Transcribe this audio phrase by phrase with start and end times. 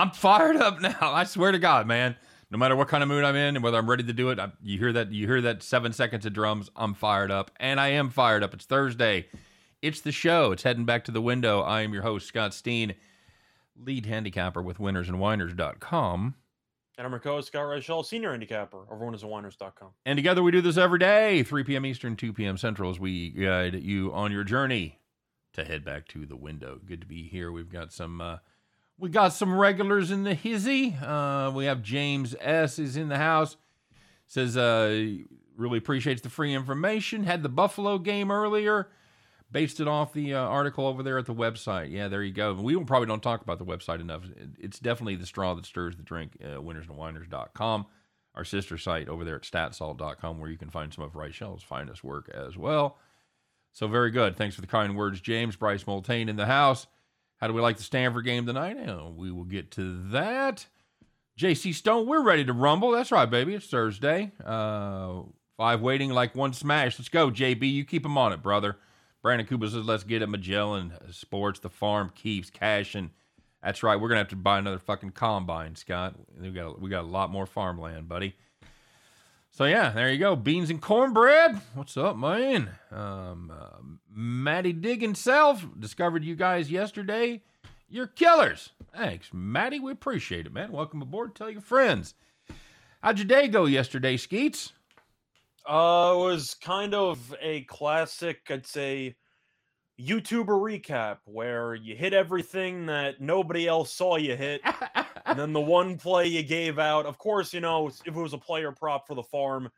[0.00, 0.96] I'm fired up now.
[1.00, 2.16] I swear to God, man.
[2.50, 4.38] No matter what kind of mood I'm in and whether I'm ready to do it,
[4.38, 6.70] I, you hear that you hear that seven seconds of drums.
[6.74, 8.54] I'm fired up, and I am fired up.
[8.54, 9.26] It's Thursday.
[9.82, 10.52] It's the show.
[10.52, 11.60] It's heading back to the window.
[11.60, 12.94] I am your host Scott Steen,
[13.76, 16.34] lead handicapper with winnersandwhiners.com.
[16.96, 19.90] And I'm your co-host Scott Reichel, senior handicapper of winnersandwhiners.com.
[20.06, 21.84] And together we do this every day, 3 p.m.
[21.84, 22.56] Eastern, 2 p.m.
[22.56, 24.98] Central, as we guide you on your journey
[25.52, 26.80] to head back to the window.
[26.86, 27.52] Good to be here.
[27.52, 28.38] We've got some uh,
[29.00, 30.94] we got some regulars in the hizzy.
[31.02, 33.56] Uh, we have James S is in the house.
[34.26, 35.06] Says uh,
[35.56, 37.24] really appreciates the free information.
[37.24, 38.88] Had the Buffalo game earlier.
[39.50, 41.90] Based it off the uh, article over there at the website.
[41.90, 42.54] Yeah, there you go.
[42.54, 44.22] We probably don't talk about the website enough.
[44.60, 46.36] It's definitely the straw that stirs the drink.
[46.40, 47.86] Uh, winnersandwhiners.com,
[48.36, 52.04] our sister site over there at statsalt.com, where you can find some of Reichel's finest
[52.04, 52.98] work as well.
[53.72, 54.36] So very good.
[54.36, 55.56] Thanks for the kind words, James.
[55.56, 56.86] Bryce Multane in the house.
[57.40, 58.76] How do we like the Stanford game tonight?
[58.86, 60.66] Oh, we will get to that.
[61.38, 62.90] JC Stone, we're ready to rumble.
[62.90, 63.54] That's right, baby.
[63.54, 64.32] It's Thursday.
[64.44, 65.22] Uh,
[65.56, 66.98] five waiting like one smash.
[66.98, 67.72] Let's go, JB.
[67.72, 68.76] You keep him on it, brother.
[69.22, 70.28] Brandon Cooper says, let's get it.
[70.28, 73.10] Magellan Sports, the farm keeps cashing.
[73.62, 73.98] That's right.
[73.98, 76.14] We're gonna have to buy another fucking combine, Scott.
[76.38, 78.34] We got we got a lot more farmland, buddy.
[79.52, 80.36] So yeah, there you go.
[80.36, 81.60] Beans and cornbread.
[81.74, 82.70] What's up, man?
[82.92, 87.42] Um, uh, Matty Dig himself discovered you guys yesterday.
[87.88, 88.70] You're killers.
[88.96, 89.80] Thanks, Matty.
[89.80, 90.70] We appreciate it, man.
[90.70, 91.34] Welcome aboard.
[91.34, 92.14] Tell your friends.
[93.02, 94.72] How'd your day go yesterday, Skeets?
[95.66, 99.16] Uh, it was kind of a classic, I'd say,
[100.00, 104.60] YouTuber recap where you hit everything that nobody else saw you hit.
[105.30, 108.32] and then the one play you gave out, of course, you know, if it was
[108.32, 109.70] a player prop for the farm,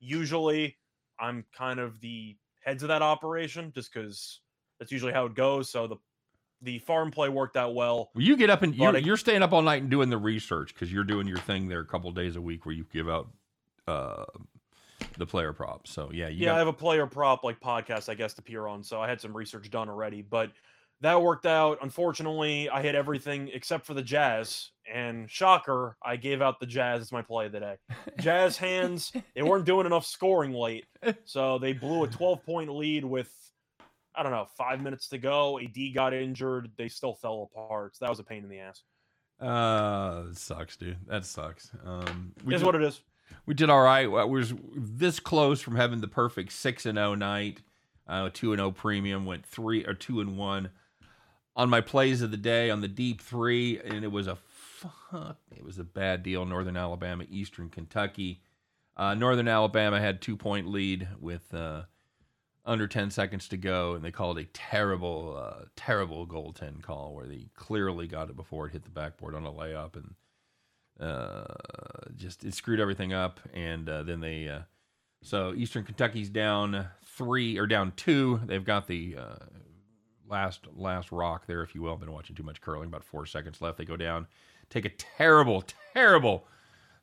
[0.00, 0.76] usually
[1.18, 4.40] I'm kind of the heads of that operation just because
[4.78, 5.70] that's usually how it goes.
[5.70, 5.96] So the
[6.62, 8.10] the farm play worked out well.
[8.14, 10.72] Well, you get up and you're, you're staying up all night and doing the research
[10.72, 13.28] because you're doing your thing there a couple days a week where you give out
[13.88, 14.24] uh,
[15.18, 15.90] the player props.
[15.90, 16.54] So yeah, yeah, got...
[16.54, 18.84] I have a player prop like podcast, I guess, to appear on.
[18.84, 20.52] So I had some research done already, but
[21.02, 21.78] that worked out.
[21.82, 27.02] Unfortunately, I hit everything except for the Jazz, and shocker, I gave out the Jazz
[27.02, 27.76] as my play of the day.
[28.20, 30.86] Jazz hands, they weren't doing enough scoring late,
[31.24, 33.30] so they blew a 12 point lead with
[34.14, 35.58] I don't know, five minutes to go.
[35.58, 36.70] AD got injured.
[36.76, 37.96] They still fell apart.
[37.96, 38.82] So that was a pain in the ass.
[39.40, 40.98] Uh, sucks, dude.
[41.06, 41.70] That sucks.
[41.84, 43.00] Um, we is did, what it is.
[43.46, 44.06] We did all right.
[44.06, 47.62] We was this close from having the perfect six and zero oh night.
[48.06, 50.70] Uh, two and zero oh premium went three or two and one
[51.54, 55.38] on my plays of the day on the deep three, and it was a fuck.
[55.54, 56.44] It was a bad deal.
[56.44, 58.42] Northern Alabama, Eastern Kentucky.
[58.96, 61.82] Uh, Northern Alabama had two point lead with uh,
[62.64, 67.26] under 10 seconds to go, and they called a terrible, uh, terrible goaltend call where
[67.26, 70.14] they clearly got it before it hit the backboard on a layup, and
[71.00, 71.44] uh,
[72.16, 73.40] just it screwed everything up.
[73.52, 74.60] And uh, then they, uh,
[75.22, 78.40] so Eastern Kentucky's down three or down two.
[78.44, 79.16] They've got the
[80.32, 81.92] last last rock there, if you will.
[81.92, 82.88] I've been watching too much curling.
[82.88, 83.78] About four seconds left.
[83.78, 84.26] They go down,
[84.70, 85.62] take a terrible,
[85.94, 86.46] terrible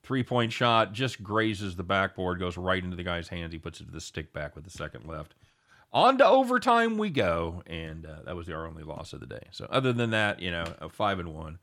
[0.03, 3.53] three point shot, just grazes the backboard, goes right into the guy's hands.
[3.53, 5.35] He puts it to the stick back with the second left.
[5.91, 9.47] On to overtime we go, and uh, that was our only loss of the day.
[9.51, 11.57] So other than that, you know, a five and one,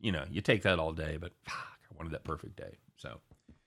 [0.00, 1.16] you know, you take that all day.
[1.20, 2.76] But fuck, I wanted that perfect day.
[2.96, 3.20] So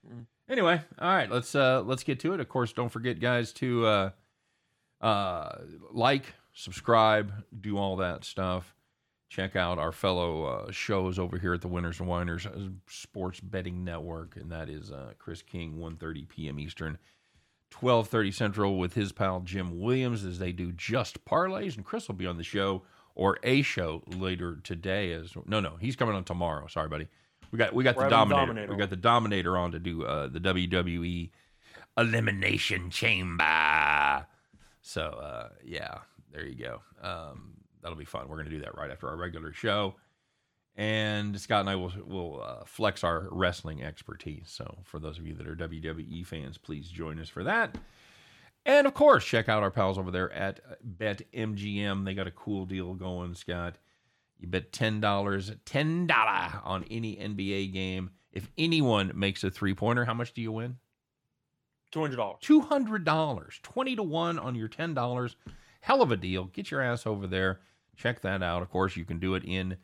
[0.10, 0.26] mm.
[0.50, 2.40] anyway, all right, let's uh, let's get to it.
[2.40, 4.10] Of course, don't forget, guys, to uh,
[5.02, 5.58] uh,
[5.92, 8.74] like, subscribe, do all that stuff.
[9.30, 13.40] Check out our fellow uh, shows over here at the Winners and Whiners uh, Sports
[13.40, 16.60] Betting Network, and that is uh, Chris King, 1.30 p.m.
[16.60, 16.98] Eastern
[17.72, 22.16] 12:30 Central with his pal Jim Williams as they do just parlays, and Chris will
[22.16, 22.84] be on the show
[23.16, 25.12] or a show later today.
[25.12, 26.68] As no, no, he's coming on tomorrow.
[26.68, 27.08] Sorry, buddy.
[27.52, 28.46] We got we got We're the Dominator.
[28.46, 28.72] Dominator.
[28.74, 31.32] We got the Dominator on to do uh, the WWE
[31.98, 34.26] Elimination Chamber.
[34.82, 36.00] So uh, yeah,
[36.36, 36.82] there you go.
[37.02, 38.28] Um, that'll be fun.
[38.28, 39.96] We're gonna do that right after our regular show
[40.78, 44.48] and Scott and I will will uh, flex our wrestling expertise.
[44.48, 47.78] So for those of you that are WWE fans, please join us for that.
[48.66, 50.60] And of course, check out our pals over there at
[50.98, 52.04] BetMGM.
[52.04, 53.78] They got a cool deal going, Scott.
[54.38, 58.12] You bet ten dollars, ten dollar on any NBA game.
[58.34, 60.78] If anyone makes a three pointer, how much do you win?
[61.92, 62.40] Two hundred dollars.
[62.42, 63.60] Two hundred dollars.
[63.64, 65.38] Twenty to one on your ten dollars.
[65.86, 66.46] Hell of a deal.
[66.46, 67.60] Get your ass over there.
[67.96, 68.64] Check that out.
[68.64, 69.78] Of course, you can do it in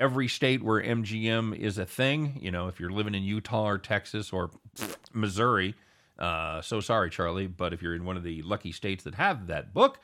[0.00, 2.38] every state where MGM is a thing.
[2.40, 4.52] You know, if you're living in Utah or Texas or
[5.12, 5.74] Missouri,
[6.18, 9.48] uh, so sorry, Charlie, but if you're in one of the lucky states that have
[9.48, 10.00] that book,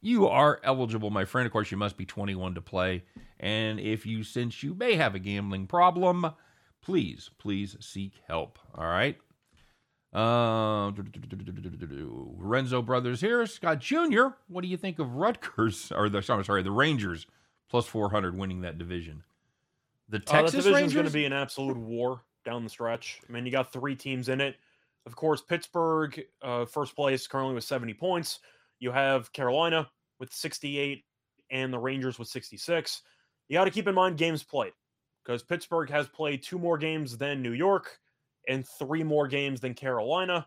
[0.00, 1.46] you are eligible, my friend.
[1.46, 3.04] Of course, you must be 21 to play.
[3.38, 6.26] And if you sense you may have a gambling problem,
[6.80, 8.58] please, please seek help.
[8.74, 9.16] All right.
[10.12, 10.92] Uh,
[12.38, 13.46] Renzo Brothers here.
[13.46, 15.90] Scott Jr., what do you think of Rutgers?
[15.96, 17.26] Or the sorry, sorry, the Rangers
[17.70, 19.22] plus 400 winning that division?
[20.10, 22.70] The Texas uh, that division Rangers is going to be an absolute war down the
[22.70, 23.20] stretch.
[23.26, 24.56] I mean, you got three teams in it.
[25.06, 28.40] Of course, Pittsburgh, uh, first place, currently with 70 points.
[28.78, 31.04] You have Carolina with 68
[31.50, 33.02] and the Rangers with 66.
[33.48, 34.72] You got to keep in mind games played
[35.24, 37.98] because Pittsburgh has played two more games than New York
[38.48, 40.46] and three more games than Carolina.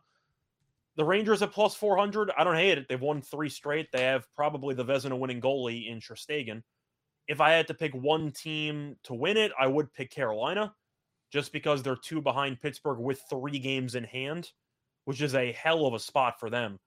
[0.95, 2.87] The Rangers at plus 400, I don't hate it.
[2.87, 3.91] They've won three straight.
[3.91, 6.63] They have probably the Vezina winning goalie in Shesterkin.
[7.27, 10.73] If I had to pick one team to win it, I would pick Carolina
[11.31, 14.51] just because they're two behind Pittsburgh with three games in hand,
[15.05, 16.79] which is a hell of a spot for them.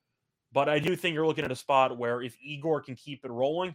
[0.52, 3.30] But I do think you're looking at a spot where if Igor can keep it
[3.30, 3.74] rolling,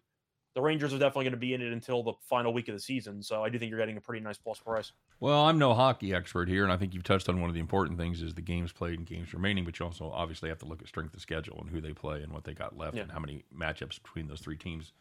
[0.56, 2.80] the Rangers are definitely going to be in it until the final week of the
[2.80, 3.24] season.
[3.24, 4.92] So I do think you're getting a pretty nice plus price.
[5.20, 7.60] Well, I'm no hockey expert here, and I think you've touched on one of the
[7.60, 10.66] important things is the games played and games remaining, but you also obviously have to
[10.66, 13.04] look at strength of schedule and who they play and what they got left Yeah.
[13.04, 14.92] and how many matchups between those three teams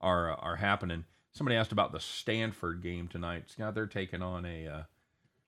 [0.00, 1.04] are uh, are happening.
[1.32, 3.44] Somebody asked about the Stanford game tonight.
[3.50, 4.82] Scott, they're taking on a uh,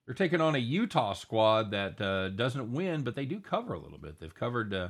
[0.05, 3.79] they're taking on a Utah squad that uh, doesn't win, but they do cover a
[3.79, 4.19] little bit.
[4.19, 4.89] They've covered uh,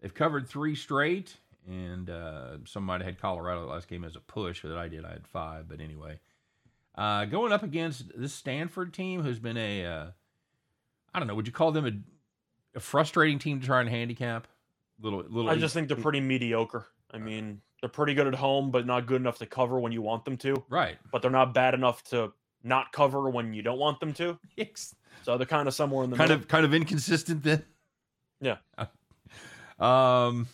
[0.00, 1.36] they've covered three straight,
[1.68, 5.04] and uh, some might have had Colorado last game as a push, that I did.
[5.04, 6.18] I had five, but anyway,
[6.94, 10.06] uh, going up against this Stanford team, who's been a uh,
[11.14, 14.46] I don't know, would you call them a, a frustrating team to try and handicap?
[15.00, 15.50] Little little.
[15.50, 16.86] I just think they're pretty mediocre.
[17.10, 20.00] I mean, they're pretty good at home, but not good enough to cover when you
[20.00, 20.62] want them to.
[20.70, 20.96] right.
[21.10, 22.32] But they're not bad enough to
[22.62, 24.38] not cover when you don't want them to.
[24.56, 24.94] Yes.
[25.24, 26.42] So they're kind of somewhere in the kind middle.
[26.42, 27.64] of kind of inconsistent then.
[28.40, 28.56] Yeah.
[29.78, 30.48] um,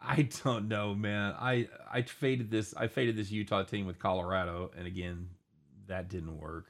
[0.00, 1.34] I don't know, man.
[1.38, 2.74] I I faded this.
[2.76, 5.28] I faded this Utah team with Colorado, and again,
[5.86, 6.66] that didn't work.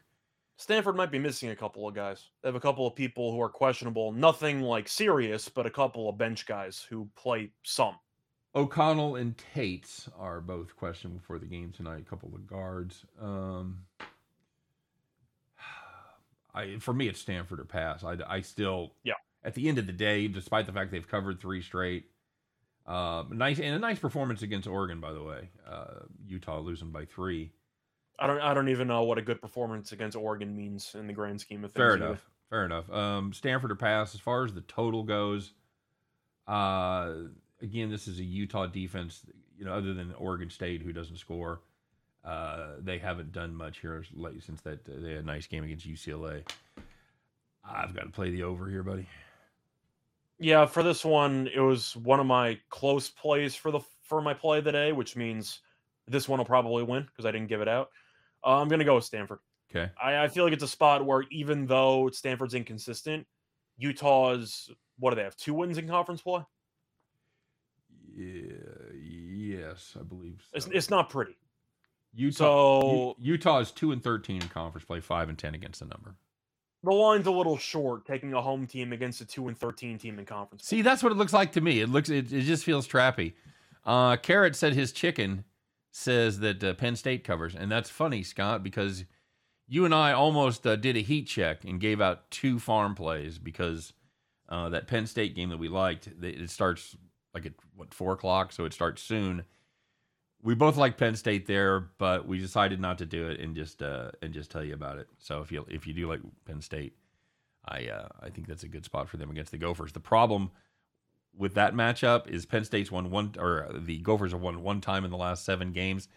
[0.57, 2.31] Stanford might be missing a couple of guys.
[2.43, 4.11] They have a couple of people who are questionable.
[4.11, 7.95] Nothing like serious, but a couple of bench guys who play some.
[8.55, 12.01] O'Connell and Tate are both questionable for the game tonight.
[12.01, 13.05] A couple of guards.
[13.21, 13.85] Um,
[16.55, 18.03] I for me, it's Stanford or pass.
[18.03, 19.15] I, I still Yeah.
[19.45, 22.07] At the end of the day, despite the fact they've covered three straight,
[22.89, 25.51] uh, nice and a nice performance against Oregon, by the way.
[25.69, 27.53] Uh, Utah losing by three.
[28.19, 28.41] I don't.
[28.41, 31.65] I don't even know what a good performance against Oregon means in the grand scheme
[31.65, 31.85] of things.
[31.85, 32.25] Fair enough.
[32.49, 32.91] Fair enough.
[32.91, 34.15] Um, Stanford or pass.
[34.15, 35.53] As far as the total goes,
[36.47, 37.13] uh,
[37.61, 39.21] again, this is a Utah defense.
[39.59, 41.61] You know, other than Oregon State, who doesn't score,
[42.25, 45.63] uh, they haven't done much here late since that uh, they had a nice game
[45.63, 46.43] against UCLA.
[47.63, 49.07] I've got to play the over here, buddy.
[50.39, 54.35] Yeah, for this one, it was one of my close plays for the for my
[54.35, 55.61] play of the day, which means
[56.07, 57.91] this one will probably win because I didn't give it out.
[58.45, 59.41] Uh, I'm gonna go with Stanford.
[59.71, 59.91] Okay.
[60.03, 63.27] I, I feel like it's a spot where even though Stanford's inconsistent,
[63.77, 65.37] Utah's what do they have?
[65.37, 66.45] Two wins in conference play.
[68.15, 68.55] Yeah.
[68.95, 70.57] Yes, I believe so.
[70.57, 71.37] It's, it's not pretty.
[72.15, 72.81] Utah.
[72.81, 75.87] So U- Utah is two and thirteen in conference play, five and ten against the
[75.87, 76.17] number.
[76.83, 80.19] The line's a little short taking a home team against a two and thirteen team
[80.19, 80.65] in conference.
[80.65, 81.81] See, that's what it looks like to me.
[81.81, 83.35] It looks, it, it just feels trappy.
[83.85, 85.45] Uh, Carrot said his chicken
[85.91, 89.05] says that uh, Penn State covers, and that's funny, Scott, because
[89.67, 93.39] you and I almost uh, did a heat check and gave out two farm plays
[93.39, 93.93] because
[94.49, 96.97] uh, that Penn State game that we liked, it starts
[97.35, 99.45] like at what four o'clock, so it starts soon.
[100.43, 103.83] We both like Penn State there, but we decided not to do it and just
[103.83, 105.09] uh, and just tell you about it.
[105.19, 106.95] So if you if you do like Penn State,
[107.67, 109.93] I uh, I think that's a good spot for them against the Gophers.
[109.93, 110.51] The problem
[111.37, 115.05] with that matchup is Penn State's won one or the Gophers have won one time
[115.05, 116.09] in the last seven games.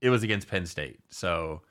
[0.00, 1.62] It was against Penn State, so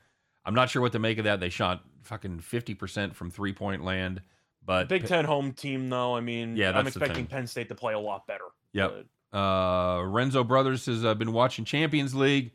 [0.46, 1.40] I'm not sure what to make of that.
[1.40, 4.22] They shot fucking fifty percent from three point land,
[4.64, 6.16] but Big Ten home team, though.
[6.16, 7.28] I mean, Yeah, I'm expecting.
[7.28, 8.46] Penn State to play a lot better.
[8.74, 9.06] Yep.
[9.36, 12.52] Uh, Renzo Brothers has uh, been watching Champions League.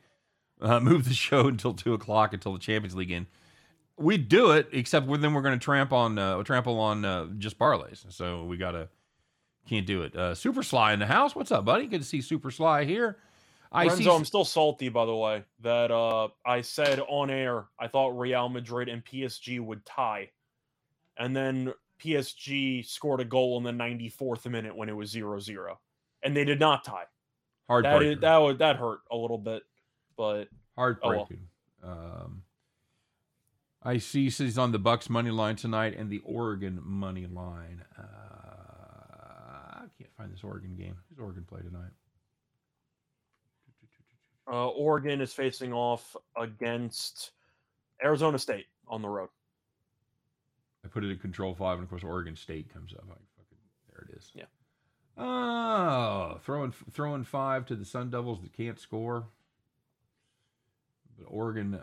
[0.61, 3.27] Uh, move the show until two o'clock until the Champions League in.
[3.97, 7.27] We do it, except when then we're going to tramp on uh, trample on uh,
[7.39, 8.11] just parlays.
[8.11, 8.89] So we gotta
[9.69, 10.17] can't do it.
[10.17, 11.35] Uh, Super Sly in the house.
[11.35, 11.87] What's up, buddy?
[11.87, 13.19] Good to see Super Sly here.
[13.73, 14.11] I Renzo, see.
[14.11, 18.49] I'm still salty, by the way, that uh, I said on air I thought Real
[18.49, 20.31] Madrid and PSG would tie,
[21.19, 21.73] and then
[22.03, 25.77] PSG scored a goal in the 94th minute when it was 0-0,
[26.23, 27.05] and they did not tie.
[27.69, 28.15] That Heartbreaker.
[28.15, 29.62] is, that would that hurt a little bit,
[30.17, 31.47] but Heartbreaking.
[31.83, 32.43] Um,
[33.83, 37.83] I see he's on the Bucks money line tonight and the Oregon money line.
[37.99, 38.03] Uh,
[39.77, 40.97] I can't find this Oregon game.
[41.09, 41.91] Who's Oregon play tonight?
[44.50, 47.31] Uh, Oregon is facing off against
[48.05, 49.29] Arizona State on the road.
[50.85, 53.05] I put it in control five, and of course Oregon State comes up.
[53.05, 53.59] I fucking
[53.89, 54.31] there it is.
[54.35, 54.45] Yeah.
[55.23, 59.25] Oh, throwing throwing five to the Sun Devils that can't score.
[61.19, 61.75] But Oregon.
[61.75, 61.83] Uh,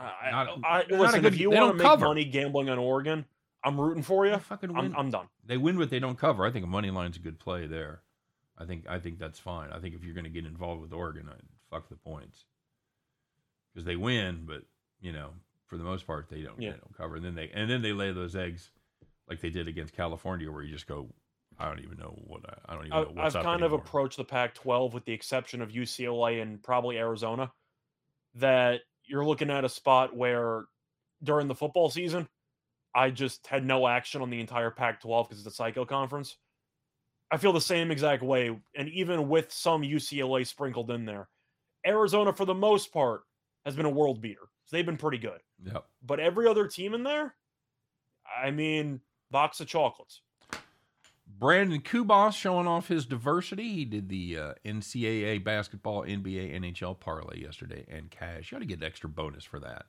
[0.00, 2.06] I, Not- I, not listen, good- if you want to make cover.
[2.06, 3.24] money gambling on Oregon,
[3.64, 4.36] I'm rooting for you.
[4.38, 4.94] fucking win.
[4.94, 5.26] I'm, I'm done.
[5.44, 6.46] they win, but they don't cover.
[6.46, 8.00] I think a money line's a good play there.
[8.56, 9.70] I think I think that's fine.
[9.70, 12.44] I think if you're going to get involved with Oregon, I'd fuck the points
[13.74, 14.62] because they win, but
[15.00, 15.30] you know
[15.66, 16.70] for the most part they don't Yeah.
[16.70, 17.16] they don't cover.
[17.16, 18.70] And then they and then they lay those eggs
[19.28, 21.08] like they did against California, where you just go,
[21.58, 23.72] I don't even know what I, I don't even know what's I've up kind of
[23.72, 27.50] approached the Pac-12 with the exception of UCLA and probably Arizona.
[28.34, 30.64] That you're looking at a spot where
[31.22, 32.28] during the football season,
[32.94, 36.36] I just had no action on the entire Pac-12 because it's a psycho conference.
[37.30, 41.28] I feel the same exact way, and even with some UCLA sprinkled in there,
[41.86, 43.22] Arizona for the most part
[43.64, 44.48] has been a world beater.
[44.64, 45.40] So they've been pretty good.
[45.64, 45.84] Yep.
[46.04, 47.34] But every other team in there,
[48.42, 49.00] I mean,
[49.30, 50.22] box of chocolates.
[51.28, 53.72] Brandon Kubas showing off his diversity.
[53.74, 58.50] He did the uh, NCAA basketball, NBA, NHL parlay yesterday and cash.
[58.50, 59.86] You ought to get an extra bonus for that.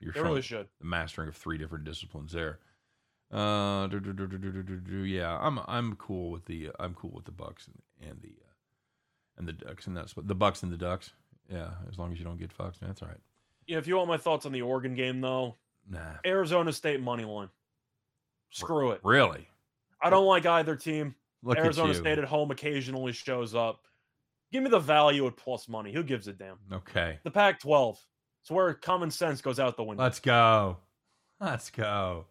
[0.00, 0.68] You're showing really should.
[0.80, 2.58] The mastering of three different disciplines there.
[3.30, 3.88] Uh,
[5.04, 8.28] yeah, I'm I'm cool with the uh, I'm cool with the Bucks and, and the
[8.28, 8.50] uh,
[9.38, 11.12] and the Ducks and that's the Bucks and the Ducks.
[11.48, 13.20] Yeah, as long as you don't get fucked, that's all right.
[13.66, 15.56] Yeah, if you want my thoughts on the Oregon game though,
[15.88, 16.14] nah.
[16.24, 17.50] Arizona State money line.
[18.50, 19.00] Screw R- it.
[19.04, 19.48] Really?
[20.02, 21.14] I don't like either team.
[21.42, 21.94] Look Arizona.
[21.94, 23.80] State at home occasionally shows up.
[24.52, 25.92] Give me the value at plus money.
[25.92, 26.56] Who gives a damn?
[26.72, 27.98] Okay, The Pac 12.
[28.42, 30.02] It's where common sense goes out the window.
[30.02, 30.78] let's go.
[31.40, 32.26] Let's go.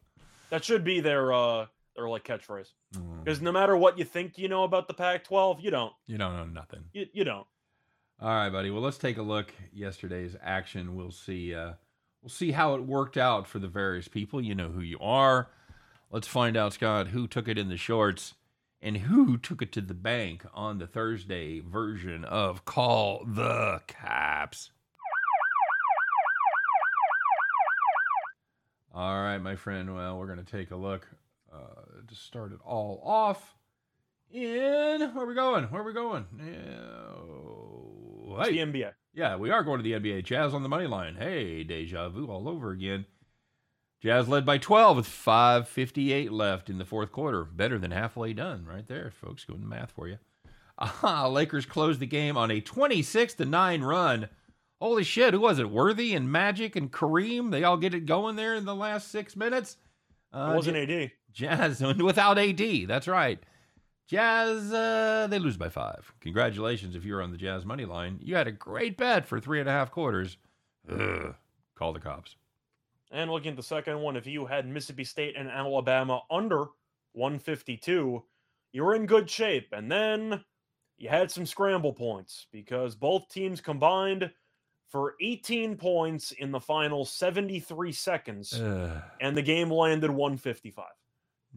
[0.49, 2.67] that should be their uh their like catchphrase.
[2.95, 5.93] Mm, Because no matter what you think you know about the Pac 12, you don't.
[6.07, 6.83] you don't know nothing.
[6.93, 7.45] You, you don't.
[8.21, 8.69] All right, buddy.
[8.69, 10.95] Well, let's take a look yesterday's action.
[10.95, 11.55] We'll see.
[11.55, 11.73] Uh,
[12.21, 14.41] we'll see how it worked out for the various people.
[14.41, 15.49] You know who you are.
[16.11, 18.33] Let's find out, Scott, who took it in the shorts
[18.81, 24.71] and who took it to the bank on the Thursday version of Call the Caps.
[28.93, 29.93] All right, my friend.
[29.93, 31.07] Well, we're going to take a look
[31.53, 31.57] uh,
[32.07, 33.55] to start it all off.
[34.31, 34.41] In
[35.13, 35.65] where are we going?
[35.65, 36.25] Where are we going?
[36.37, 37.13] Yeah,
[38.41, 38.63] It's hey.
[38.65, 38.91] the NBA.
[39.13, 40.23] Yeah, we are going to the NBA.
[40.23, 41.15] Jazz on the money line.
[41.15, 43.05] Hey, deja vu all over again.
[44.01, 47.43] Jazz led by 12 with 5.58 left in the fourth quarter.
[47.43, 49.43] Better than halfway done right there, folks.
[49.45, 50.17] Doing the math for you.
[50.77, 54.29] Aha, Lakers closed the game on a 26 to 9 run.
[54.81, 55.69] Holy shit, who was it?
[55.69, 57.51] Worthy and Magic and Kareem?
[57.51, 59.75] They all get it going there in the last six minutes.
[60.33, 61.11] Uh, It wasn't AD.
[61.33, 62.87] Jazz without AD.
[62.87, 63.43] That's right.
[64.07, 66.13] Jazz, uh, they lose by five.
[66.21, 68.19] Congratulations if you're on the Jazz money line.
[68.23, 70.37] You had a great bet for three and a half quarters.
[70.89, 71.35] Ugh.
[71.75, 72.35] Call the cops.
[73.11, 76.65] And looking at the second one, if you had Mississippi State and Alabama under
[77.13, 78.23] 152,
[78.71, 79.69] you were in good shape.
[79.71, 80.43] And then
[80.97, 84.31] you had some scramble points because both teams combined
[84.89, 89.01] for 18 points in the final 73 seconds, Ugh.
[89.21, 90.85] and the game landed 155.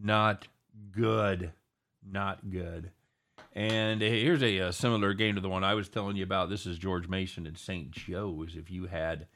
[0.00, 0.48] Not
[0.90, 1.52] good.
[2.06, 2.90] Not good.
[3.54, 6.48] And here's a, uh similar game to the one I was telling you about.
[6.50, 7.90] This is George Mason and St.
[7.90, 8.56] Joe's.
[8.56, 9.26] If you had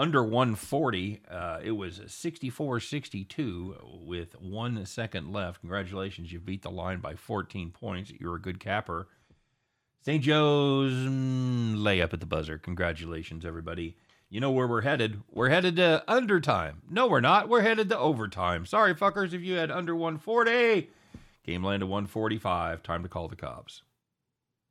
[0.00, 3.76] under 140, uh, it was 64 62
[4.06, 5.60] with one second left.
[5.60, 6.32] Congratulations.
[6.32, 8.10] You beat the line by 14 points.
[8.18, 9.08] You're a good capper.
[10.00, 10.22] St.
[10.22, 12.56] Joe's mm, layup at the buzzer.
[12.56, 13.98] Congratulations, everybody.
[14.30, 15.20] You know where we're headed.
[15.30, 16.80] We're headed to undertime.
[16.88, 17.50] No, we're not.
[17.50, 18.64] We're headed to overtime.
[18.64, 20.88] Sorry, fuckers, if you had under 140.
[21.44, 22.82] Game land landed 145.
[22.82, 23.82] Time to call the cops.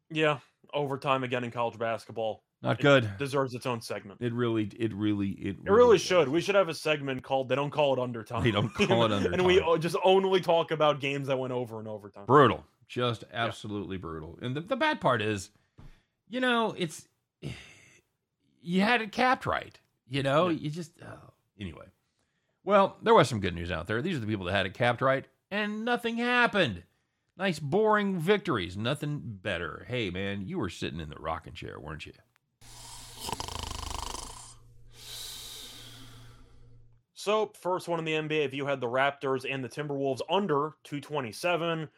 [0.09, 0.39] Yeah,
[0.73, 3.17] overtime again in college basketball Not It good.
[3.17, 4.19] deserves its own segment.
[4.21, 6.27] It really, it really, it, It really should.
[6.27, 9.11] We should have a segment called "They Don't Call It Undertime." They don't call it
[9.33, 12.25] and we just only talk about games that went over and overtime.
[12.25, 15.51] brutal just absolutely brutal and the, the bad part is
[16.27, 17.07] you know it's
[18.61, 20.57] you had it capped right you know Yeah.
[20.59, 21.31] you just oh.
[21.59, 21.85] anyway
[22.63, 24.73] well there was some good news out there these are the people that had it
[24.73, 26.81] capped right and nothing happened
[27.37, 32.05] nice boring victories nothing better hey man you were sitting in the rocking chair weren't
[32.07, 32.13] you
[37.19, 40.75] So, first one in the NBA, if you had the Raptors and the Timberwolves under
[40.85, 41.89] 227,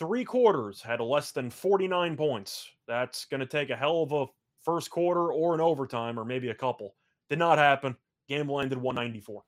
[0.00, 2.68] three quarters had less than 49 points.
[2.88, 4.26] That's going to take a hell of a
[4.64, 6.96] first quarter or an overtime or maybe a couple.
[7.30, 7.94] Did not happen.
[8.28, 9.44] Game landed 194.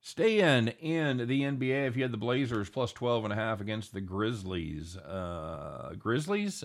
[0.00, 3.60] Stay in in the NBA if you had the Blazers plus 12 and a half
[3.60, 4.96] against the Grizzlies.
[4.96, 6.64] Uh, Grizzlies,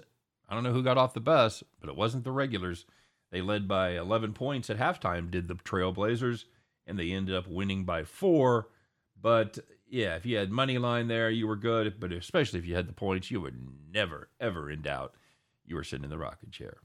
[0.50, 2.88] I don't know who got off the bus, but it wasn't the regulars.
[3.30, 6.46] They led by 11 points at halftime, did the Trailblazers,
[6.88, 8.68] and they ended up winning by four.
[9.22, 12.00] But yeah, if you had money line there, you were good.
[12.00, 13.54] But especially if you had the points, you were
[13.92, 15.16] never, ever in doubt.
[15.66, 16.78] You were sitting in the rocket chair.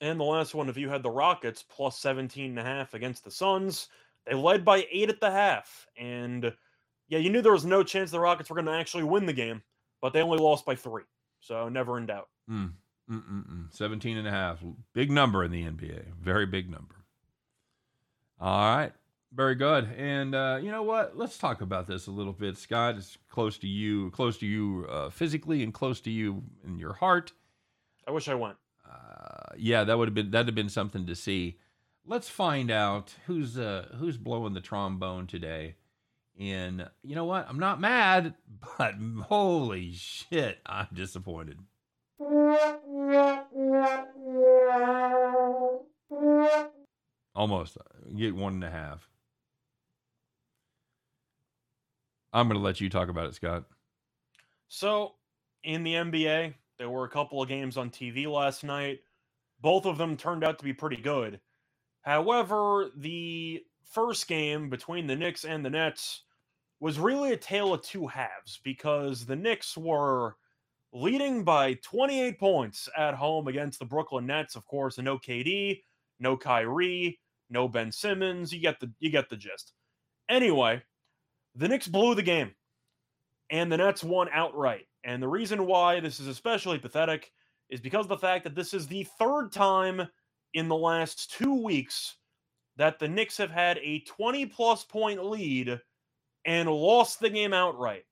[0.00, 3.24] And the last one, if you had the Rockets plus 17 and a half against
[3.24, 3.88] the Suns,
[4.26, 5.86] they led by eight at the half.
[5.98, 6.52] And
[7.08, 9.32] yeah, you knew there was no chance the Rockets were going to actually win the
[9.32, 9.62] game,
[10.00, 11.02] but they only lost by three.
[11.40, 12.28] So never in doubt.
[12.50, 12.72] Mm.
[13.10, 13.74] Mm-mm-mm.
[13.74, 14.62] 17 and a half.
[14.94, 16.04] Big number in the NBA.
[16.22, 16.94] Very big number.
[18.40, 18.92] All right.
[19.32, 19.88] Very good.
[19.96, 21.16] And uh, you know what?
[21.16, 22.56] Let's talk about this a little bit.
[22.56, 26.78] Scott It's close to you, close to you uh, physically, and close to you in
[26.78, 27.32] your heart.
[28.08, 28.56] I wish I went.
[28.84, 31.58] Uh, yeah, that would have been that'd have been something to see.
[32.04, 35.76] Let's find out who's uh, who's blowing the trombone today.
[36.38, 37.46] And you know what?
[37.48, 38.34] I'm not mad,
[38.78, 38.94] but
[39.26, 41.58] holy shit, I'm disappointed.
[47.34, 47.78] Almost.
[48.16, 49.09] Get one and a half.
[52.32, 53.64] I'm going to let you talk about it, Scott.
[54.68, 55.14] So,
[55.64, 59.00] in the NBA, there were a couple of games on TV last night.
[59.60, 61.40] Both of them turned out to be pretty good.
[62.02, 66.22] However, the first game between the Knicks and the Nets
[66.78, 70.36] was really a tale of two halves because the Knicks were
[70.92, 74.56] leading by 28 points at home against the Brooklyn Nets.
[74.56, 75.82] Of course, no KD,
[76.18, 77.20] no Kyrie,
[77.50, 78.52] no Ben Simmons.
[78.52, 79.72] You get the you get the gist.
[80.28, 80.82] Anyway,
[81.54, 82.52] the Knicks blew the game,
[83.50, 84.86] and the Nets won outright.
[85.04, 87.32] And the reason why this is especially pathetic
[87.68, 90.06] is because of the fact that this is the third time
[90.54, 92.16] in the last two weeks
[92.76, 95.80] that the Knicks have had a 20 plus point lead
[96.44, 98.04] and lost the game outright.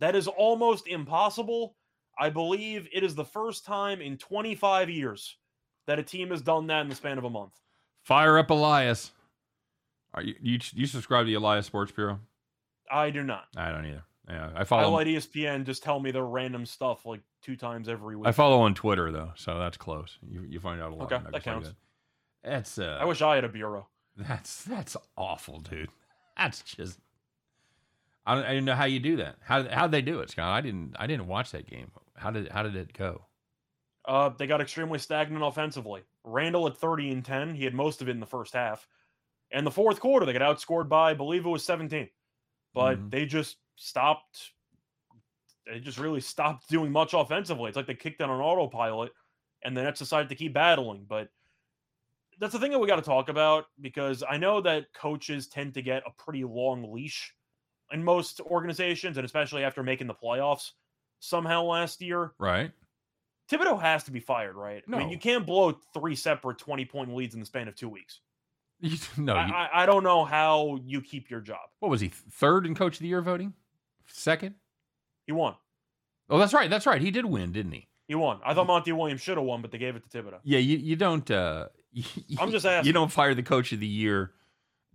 [0.00, 1.76] That is almost impossible
[2.18, 5.36] I believe it is the first time in 25 years
[5.86, 7.52] that a team has done that in the span of a month.
[8.02, 9.12] Fire up Elias.
[10.14, 12.18] Are you you, you subscribe to the Elias Sports Bureau?
[12.90, 13.44] I do not.
[13.56, 14.04] I don't either.
[14.28, 14.94] Yeah, I follow.
[14.94, 18.26] I let ESPN just tell me their random stuff like two times every week.
[18.26, 20.18] I follow on Twitter though, so that's close.
[20.28, 21.10] You you find out a lot.
[21.10, 21.68] Okay, that counts.
[21.68, 21.76] Like
[22.42, 22.50] that.
[22.50, 22.78] That's.
[22.78, 23.88] Uh, I wish I had a bureau.
[24.16, 25.88] That's that's awful, dude.
[26.36, 27.00] That's just.
[28.24, 29.36] I don't, I didn't know how you do that.
[29.40, 30.46] How how'd they do it, Scott?
[30.46, 31.90] I didn't I didn't watch that game.
[32.14, 33.22] How did how did it go?
[34.04, 36.02] Uh, they got extremely stagnant offensively.
[36.24, 37.54] Randle at 30 and 10.
[37.54, 38.86] He had most of it in the first half.
[39.50, 42.08] And the fourth quarter, they got outscored by, I believe it was 17.
[42.74, 43.08] But mm-hmm.
[43.10, 44.52] they just stopped.
[45.66, 47.68] They just really stopped doing much offensively.
[47.68, 49.12] It's like they kicked it on autopilot,
[49.62, 51.04] and the Nets decided to keep battling.
[51.08, 51.28] But
[52.38, 55.74] that's the thing that we got to talk about because I know that coaches tend
[55.74, 57.34] to get a pretty long leash
[57.92, 60.72] in most organizations, and especially after making the playoffs
[61.20, 62.32] somehow last year.
[62.38, 62.70] Right.
[63.50, 64.82] Thibodeau has to be fired, right?
[64.86, 64.98] No.
[64.98, 67.88] I mean, you can't blow three separate 20 point leads in the span of two
[67.88, 68.20] weeks.
[69.16, 71.68] No, I, you, I, I, don't know how you keep your job.
[71.80, 73.54] What was he, third in coach of the year voting?
[74.06, 74.54] Second?
[75.26, 75.54] He won.
[76.30, 76.70] Oh, that's right.
[76.70, 77.00] That's right.
[77.00, 77.88] He did win, didn't he?
[78.06, 78.40] He won.
[78.44, 80.38] I thought Monty Williams should have won, but they gave it to Thibodeau.
[80.44, 81.28] Yeah, you, you don't.
[81.30, 82.86] Uh, you, I'm just asking.
[82.86, 84.32] You don't fire the coach of the year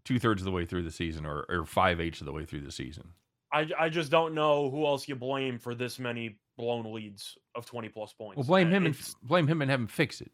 [0.06, 2.46] two thirds of the way through the season or, or five eighths of the way
[2.46, 3.10] through the season.
[3.52, 7.66] I, I just don't know who else you blame for this many blown leads of
[7.66, 8.38] 20 plus points.
[8.38, 10.32] Well, blame him and blame him and have him fix it.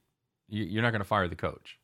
[0.47, 1.78] You, are not going to fire the coach.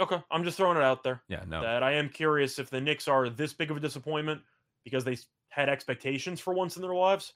[0.00, 1.22] Okay, I'm just throwing it out there.
[1.28, 1.60] Yeah, no.
[1.60, 4.40] That I am curious if the Knicks are this big of a disappointment
[4.82, 5.18] because they
[5.50, 7.34] had expectations for once in their lives.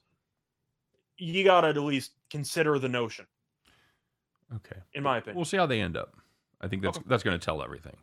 [1.17, 3.27] You got to at least consider the notion.
[4.53, 4.77] Okay.
[4.93, 6.15] In my opinion, we'll see how they end up.
[6.59, 7.05] I think that's okay.
[7.07, 7.95] that's going to tell everything.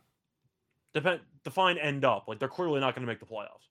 [0.93, 2.25] Depend define end up.
[2.27, 3.67] Like they're clearly not going to make the playoffs.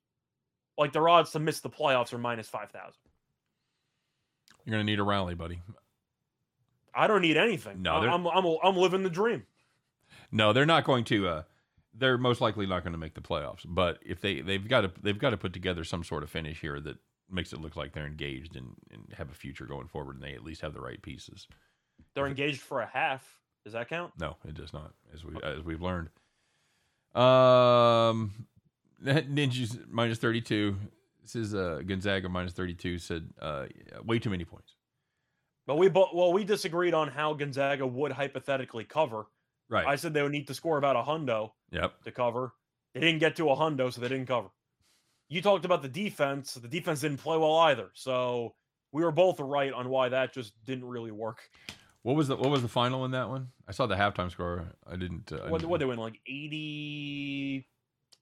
[0.77, 3.01] Like their odds to miss the playoffs are minus five thousand.
[4.65, 5.61] You're gonna need a rally, buddy.
[6.95, 7.83] I don't need anything.
[7.83, 9.45] No, I'm, I'm I'm living the dream.
[10.33, 11.29] No, they're not going to.
[11.29, 11.43] Uh,
[11.95, 13.65] they're most likely not going to make the playoffs.
[13.67, 16.61] But if they they've got to they've got to put together some sort of finish
[16.61, 16.97] here that
[17.31, 20.35] makes it look like they're engaged and, and have a future going forward, and they
[20.35, 21.47] at least have the right pieces.
[22.15, 23.27] They're engaged for a half.
[23.65, 24.13] Does that count?
[24.19, 24.93] No, it does not.
[25.15, 25.59] As we okay.
[25.59, 26.09] as we've learned.
[27.15, 28.47] Um,
[29.05, 30.77] Ninjas minus 32.
[31.23, 33.67] This is uh, Gonzaga minus 32 said uh,
[34.05, 34.75] way too many points.
[35.67, 39.27] But we well we disagreed on how Gonzaga would hypothetically cover.
[39.73, 39.87] Right.
[39.87, 41.95] I said they would need to score about a hundo yep.
[42.05, 42.53] to cover.
[42.93, 44.49] They didn't get to a hundo, so they didn't cover.
[45.31, 46.53] You talked about the defense.
[46.53, 47.91] The defense didn't play well either.
[47.95, 48.55] So
[48.93, 51.49] we were both right on why that just didn't really work.
[52.03, 53.49] What was the what was the final in that one?
[53.67, 54.67] I saw the halftime score.
[54.87, 55.33] I didn't.
[55.33, 55.71] Uh, what, didn't...
[55.71, 57.67] what they win like eighty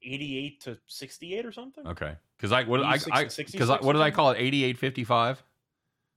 [0.02, 1.86] 88 to 68 or something.
[1.86, 2.16] Okay.
[2.38, 5.42] Cuz I what I because what did I call it 88 55?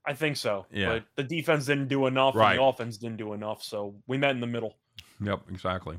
[0.06, 0.66] I think so.
[0.70, 0.88] Yeah.
[0.88, 2.52] But the defense didn't do enough, Right.
[2.52, 3.62] and the offense didn't do enough.
[3.62, 4.76] So we met in the middle.
[5.20, 5.98] Yep, exactly.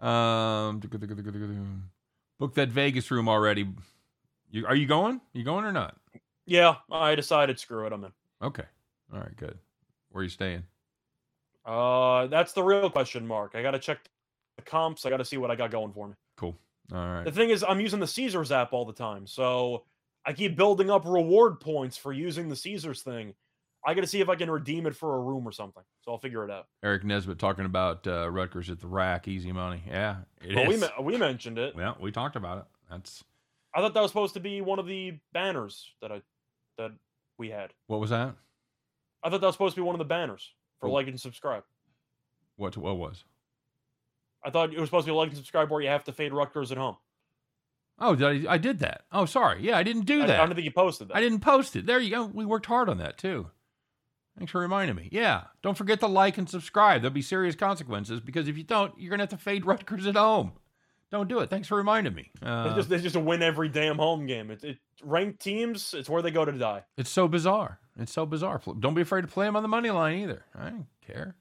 [0.00, 0.80] Um,
[2.38, 3.68] book that Vegas room already.
[4.50, 5.20] You, are you going?
[5.32, 5.96] You going or not?
[6.46, 7.92] Yeah, I decided screw it.
[7.92, 8.12] I'm in.
[8.42, 8.64] Okay.
[9.12, 9.36] All right.
[9.36, 9.58] Good.
[10.10, 10.64] Where are you staying?
[11.64, 13.52] Uh, that's the real question mark.
[13.54, 13.98] I got to check
[14.56, 15.06] the comps.
[15.06, 16.14] I got to see what I got going for me.
[16.36, 16.56] Cool.
[16.92, 17.24] All right.
[17.24, 19.84] The thing is, I'm using the Caesars app all the time, so
[20.24, 23.34] I keep building up reward points for using the Caesars thing.
[23.86, 25.82] I got to see if I can redeem it for a room or something.
[26.04, 26.66] So I'll figure it out.
[26.82, 29.82] Eric Nesbitt talking about uh, Rutgers at the rack, easy money.
[29.86, 31.74] Yeah, it But we we mentioned it.
[31.76, 32.64] Yeah, we talked about it.
[32.90, 33.24] That's
[33.74, 36.20] I thought that was supposed to be one of the banners that I
[36.76, 36.92] that
[37.38, 37.72] we had.
[37.86, 38.34] what was that?
[39.22, 40.92] I thought that was supposed to be one of the banners for Oh.
[40.92, 41.62] like and subscribe.
[42.56, 43.24] What what was?
[44.44, 46.32] I thought it was supposed to be like and subscribe where you have to fade
[46.32, 46.96] Rutgers at home.
[47.98, 49.04] Oh, did I, I did that.
[49.12, 49.60] Oh, sorry.
[49.62, 51.16] Yeah, I didn't do I, I don't think you posted that.
[51.16, 51.84] I didn't post it.
[51.86, 52.24] There you go.
[52.24, 53.50] We worked hard on that too.
[54.38, 55.08] Thanks for reminding me.
[55.12, 55.44] Yeah.
[55.62, 57.02] Don't forget to like and subscribe.
[57.02, 60.16] There'll be serious consequences because if you don't, you're gonna have to fade Rutgers at
[60.16, 60.52] home.
[61.10, 61.50] Don't do it.
[61.50, 62.30] Thanks for reminding me.
[62.40, 64.50] Uh, It's just it's just a win every damn home game.
[64.50, 65.92] It's it, ranked teams.
[65.92, 66.84] It's where they go to die.
[66.96, 67.80] it's so bizarre.
[67.98, 68.60] It's so bizarre.
[68.78, 70.44] Don't be afraid to play them on the money line either.
[70.54, 71.34] I don't care.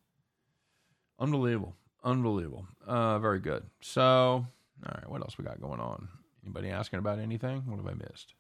[1.20, 1.76] Unbelievable.
[2.04, 2.66] Unbelievable.
[2.86, 3.64] Uh, very good.
[3.82, 4.46] So, all
[4.96, 5.10] right.
[5.10, 6.08] What else we got going on?
[6.44, 7.62] Anybody asking about anything?
[7.68, 8.34] What have I missed?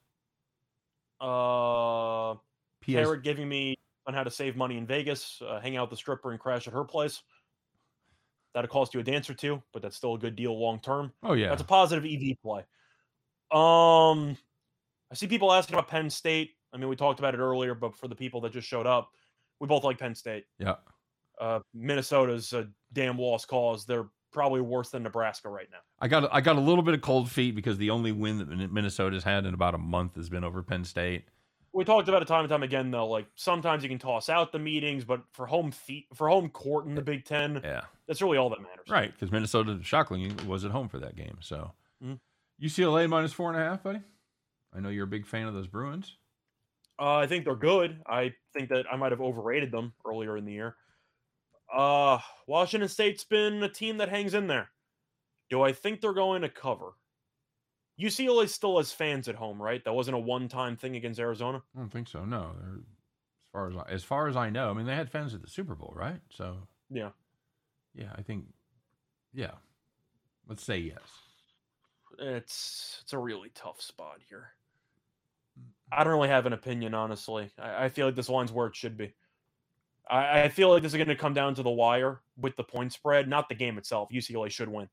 [1.21, 2.33] Uh,
[2.81, 3.75] PS- Carrot giving me
[4.09, 5.39] on how to save money in Vegas.
[5.47, 7.21] Uh, hang out with the stripper and crash at her place.
[8.55, 11.13] That'll cost you a dance or two, but that's still a good deal long term.
[11.21, 11.49] oh yeah.
[11.49, 12.61] That's a positive EV play.
[13.51, 14.35] Um,
[15.11, 16.51] I see people asking about Penn State.
[16.73, 19.11] I mean, we talked about it earlier, but for the people that just showed up,
[19.59, 20.45] we both like Penn State.
[20.57, 20.75] yeah.
[21.39, 23.85] Uh, Minnesota's a damn lost cause.
[23.85, 25.77] They're probably worse than Nebraska right now.
[25.99, 28.73] I got I got a little bit of cold feet because the only win that
[28.73, 31.25] Minnesota's had in about a month has been over Penn State.
[31.73, 33.07] We talked about it time and time again, though.
[33.07, 36.85] Like sometimes you can toss out the meetings, but for home feet, for home court
[36.87, 38.87] in the Big Ten, Yeah, that's really all that matters.
[38.89, 39.11] right.
[39.11, 41.37] Because Minnesota, shockingly, was at home for that game.
[41.41, 42.19] So Mhm.
[42.59, 44.01] UCLA minus four and a half, buddy.
[44.73, 46.17] I know you're a big fan of those Bruins.
[46.99, 48.01] Uh, I think they're good.
[48.07, 50.75] I think that I might have overrated them earlier in the year.
[51.73, 54.71] Uh, Washington State's been a team that hangs in there.
[55.49, 56.93] Do I think they're going to cover?
[57.99, 59.83] UCLA still has fans at home, right?
[59.83, 61.61] That wasn't a one-time thing against Arizona.
[61.75, 62.23] I don't think so.
[62.25, 65.09] No, They're, as far as I, as far as I know, I mean they had
[65.09, 66.19] fans at the Super Bowl, right?
[66.29, 66.57] So
[66.89, 67.09] Yeah.
[67.93, 68.45] yeah, I think
[69.33, 69.51] yeah.
[70.47, 70.99] Let's say yes.
[72.17, 74.49] It's it's a really tough spot here.
[75.59, 75.69] Mm-hmm.
[75.91, 77.49] I don't really have an opinion, honestly.
[77.57, 79.13] I, I feel like this line's where it should be.
[80.09, 82.63] I, I feel like this is going to come down to the wire with the
[82.63, 84.09] point spread, not the game itself.
[84.11, 84.89] UCLA should win,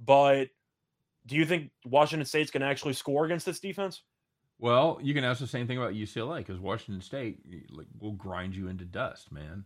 [0.00, 0.48] but
[1.28, 4.02] do you think Washington State's going to actually score against this defense?
[4.58, 7.38] Well, you can ask the same thing about UCLA because Washington State
[7.70, 9.64] like will grind you into dust, man.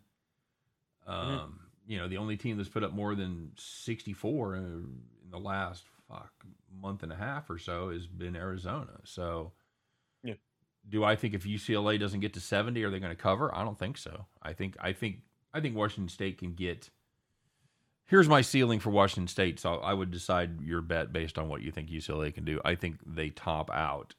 [1.06, 5.38] Um, You know, the only team that's put up more than sixty-four in, in the
[5.38, 6.32] last fuck
[6.80, 9.00] month and a half or so has been Arizona.
[9.04, 9.52] So,
[10.22, 10.34] Yeah.
[10.88, 13.54] do I think if UCLA doesn't get to seventy, are they going to cover?
[13.54, 14.26] I don't think so.
[14.42, 15.22] I think I think
[15.54, 16.90] I think Washington State can get.
[18.06, 19.58] Here's my ceiling for Washington State.
[19.58, 22.60] So I would decide your bet based on what you think UCLA can do.
[22.64, 24.14] I think they top out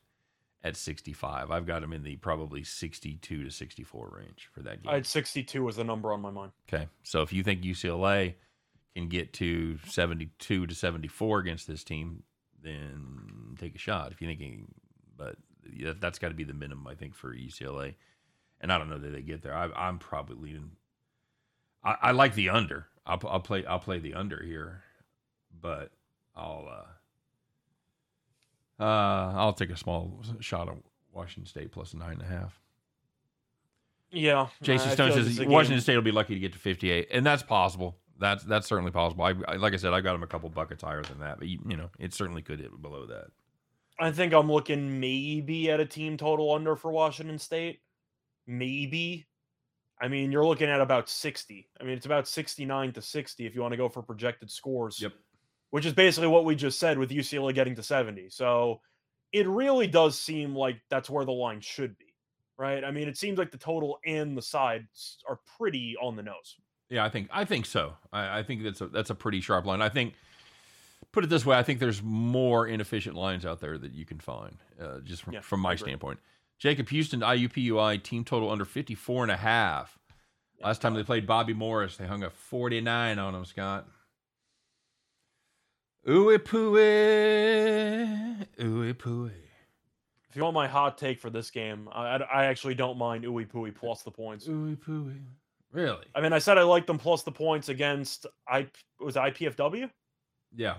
[0.64, 1.52] at 65.
[1.52, 4.90] I've got them in the probably 62 to 64 range for that game.
[4.90, 6.52] I had 62 was the number on my mind.
[6.72, 6.88] okay.
[7.04, 8.36] So if you think UCLA
[8.96, 12.24] can get to 72 to 74 against this team,
[12.62, 14.12] then take a shot.
[14.12, 14.74] If you think,
[15.18, 15.36] but
[16.00, 17.96] that's got to be the minimum, I think, for UCLA.
[18.62, 19.56] And I don't know that they get there.
[19.56, 20.72] I, I'm probably leaning.
[21.84, 22.88] I, I like the under.
[23.06, 23.66] I'll, I'll play.
[23.66, 24.84] I'll play the under here,
[25.62, 25.92] but
[26.36, 26.68] I'll.
[26.70, 26.88] uh
[28.80, 30.78] uh, I'll take a small shot of
[31.14, 32.60] Washington State plus nine and a half.
[34.12, 34.48] Yeah.
[34.62, 36.60] Jason Stone like says this is a Washington State will be lucky to get to
[36.60, 37.98] 58, and that's possible.
[38.20, 39.24] That's that's certainly possible.
[39.24, 41.48] I, I like I said, I got them a couple buckets higher than that, but
[41.48, 43.28] you, you know, it certainly could hit below that.
[44.00, 47.82] I think I'm looking maybe at a team total under for Washington State.
[48.46, 49.28] Maybe.
[50.04, 51.70] I mean, you're looking at about 60.
[51.80, 55.02] I mean, it's about 69 to 60 if you want to go for projected scores.
[55.02, 55.14] Yep.
[55.70, 58.30] Which is basically what we just said with UCLA getting to 70.
[58.30, 58.82] So
[59.32, 62.14] it really does seem like that's where the line should be.
[62.58, 62.84] Right?
[62.84, 66.58] I mean, it seems like the total and the sides are pretty on the nose.
[66.90, 67.94] Yeah, I think I think so.
[68.12, 69.82] I, I think that's a that's a pretty sharp line.
[69.82, 70.14] I think
[71.14, 74.20] put it this way, I think there's more inefficient lines out there that you can
[74.20, 76.20] find, uh, just from, Yeah, from my standpoint.
[76.64, 80.00] Jacob Houston, IUPUI team total under 54 and a half.
[80.62, 83.86] Last time they played Bobby Morris, they hung a 49 on him, Scott.
[86.08, 87.28] Ooey pooey,
[88.62, 89.32] ooey pooey.
[90.30, 93.46] If you want my hot take for this game, I, I- actually don't mind Ooey
[93.46, 94.48] Pooey plus the points.
[94.48, 95.20] Ooey pooey.
[95.74, 96.06] Really?
[96.16, 98.68] I mean, I said I liked them plus the points against I
[99.02, 99.90] was IPFW,
[100.56, 100.76] Yeah.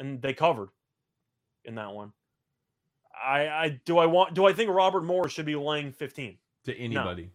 [0.00, 0.70] and they covered
[1.64, 2.12] in that one.
[3.24, 6.36] I I do I want do I think Robert Moore should be laying 15?
[6.64, 7.30] To anybody.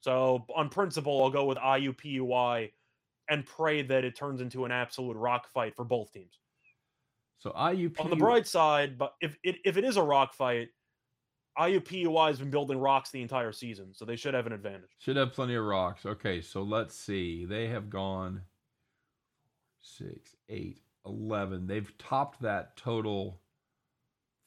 [0.00, 2.70] So on principle, I'll go with IUPUI
[3.28, 6.38] and pray that it turns into an absolute rock fight for both teams.
[7.38, 10.68] So IUP On the bright side, but if it if it is a rock fight,
[11.58, 14.90] IUPUI has been building rocks the entire season, so they should have an advantage.
[14.98, 16.06] should have plenty of rocks.
[16.06, 17.44] Okay, so let's see.
[17.44, 18.42] They have gone
[19.80, 21.66] six, eight, eleven.
[21.66, 23.40] They've topped that total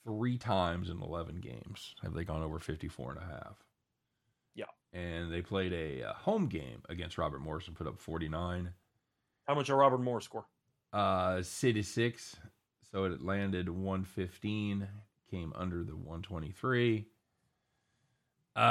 [0.10, 1.94] three times in 11 games.
[2.02, 3.64] Have they gone over 54 and a half?
[4.56, 4.66] Yeah.
[4.92, 8.72] And they played a, uh home game against Robert Morrison, put up 49.
[9.48, 10.46] How much did Robert Morris score?
[10.92, 12.36] Uh, City six,
[12.92, 14.88] so it landed 115,
[15.30, 17.06] came under the 123.
[18.56, 18.62] Uh,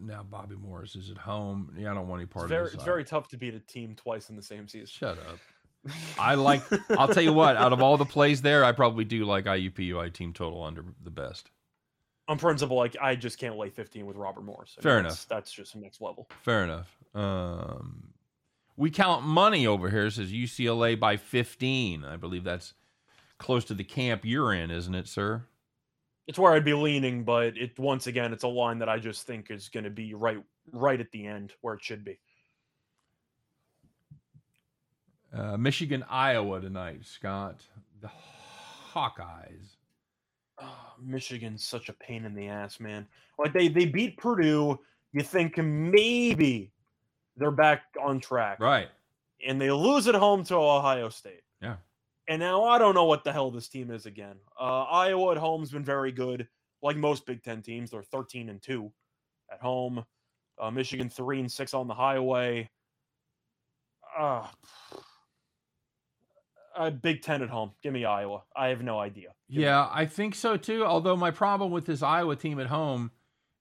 [0.00, 1.72] now Bobby Morris is at home.
[1.78, 3.60] Yeah, I don't want any part It's very of it's very tough to beat a
[3.60, 4.86] team twice in the same season.
[4.88, 5.38] Shut up.
[6.18, 6.62] I like.
[6.90, 7.56] I'll tell you what.
[7.56, 11.10] Out of all the plays there, I probably do like IUPUI team total under the
[11.10, 11.50] best.
[12.28, 14.76] on principle, like I just can't lay 15 with Robert Morris.
[14.76, 15.28] I mean, Fair that's- enough.
[15.28, 16.28] That's just the next level.
[16.42, 16.96] Fair enough.
[17.14, 18.12] Um,
[18.76, 20.06] we count money over here.
[20.06, 22.04] It says UCLA by 15.
[22.04, 22.74] I believe that's
[23.38, 25.44] close to the camp you're in, isn't it, sir?
[26.26, 29.26] It's where I'd be leaning, but it once again, it's a line that I just
[29.26, 32.18] think is going to be right, right at the end where it should be.
[35.36, 37.60] Uh, Michigan, Iowa tonight, Scott.
[38.00, 38.10] The
[38.94, 39.76] Hawkeyes.
[40.60, 43.06] Oh, Michigan's such a pain in the ass, man.
[43.38, 44.78] Like they they beat Purdue.
[45.12, 46.72] You think maybe
[47.36, 48.88] they're back on track, Right.
[49.46, 51.42] and they lose at home to Ohio State.
[51.60, 51.76] Yeah.
[52.28, 54.36] And now I don't know what the hell this team is again.
[54.58, 56.48] Uh, Iowa at home's been very good,
[56.82, 57.90] like most Big Ten teams.
[57.90, 58.90] They're thirteen and two
[59.52, 60.04] at home.
[60.58, 62.70] Uh, Michigan three and six on the highway.
[64.18, 64.46] Uh,
[66.76, 67.72] uh, Big Ten at home.
[67.82, 68.42] Give me Iowa.
[68.54, 69.28] I have no idea.
[69.48, 70.84] Give me- Yeah, I think so too.
[70.84, 73.10] Although my problem with this Iowa team at home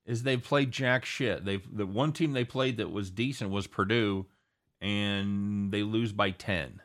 [0.06, 1.46] is they played jack shit.
[1.46, 4.26] They the one team they played that was decent was Purdue,
[4.82, 6.82] and they lose by ten.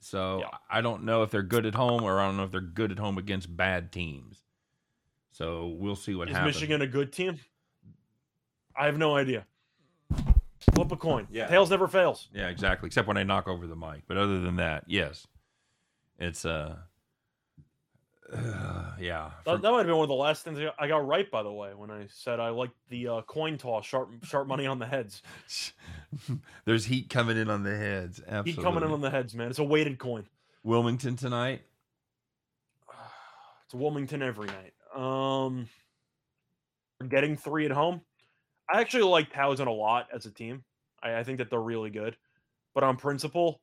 [0.00, 0.50] So Yeah.
[0.70, 2.92] I don't know if they're good at home or I don't know if they're good
[2.92, 4.42] at home against bad teams.
[5.32, 6.56] So we'll see what Is happens.
[6.56, 7.38] Is Michigan a good team?
[8.76, 9.46] I have no idea.
[10.74, 11.26] Flip a coin.
[11.30, 11.46] Yeah.
[11.46, 12.28] Tails never fails.
[12.32, 12.86] Yeah, exactly.
[12.88, 14.02] Except when I knock over the mic.
[14.06, 15.26] But other than that, yes,
[16.18, 16.76] it's uh,
[18.32, 19.30] uh yeah.
[19.44, 21.52] That, that might have been one of the last things I got- right, by the
[21.52, 24.86] way, when I said I liked the uh, coin toss, sharp, sharp money on the
[24.86, 25.22] heads.
[26.64, 28.20] There's heat coming in on the heads.
[28.26, 28.64] Absolutely.
[28.64, 29.48] coming in on the heads, man.
[29.48, 30.24] It's a weighted coin.
[30.62, 31.62] Wilmington tonight.
[33.66, 34.74] It's Wilmington every night.
[34.94, 35.68] Um,
[37.08, 38.00] getting three at home.
[38.72, 40.62] I actually like Towson a lot as a team.
[41.02, 42.16] I, I think that they're really good,
[42.74, 43.60] but on principle,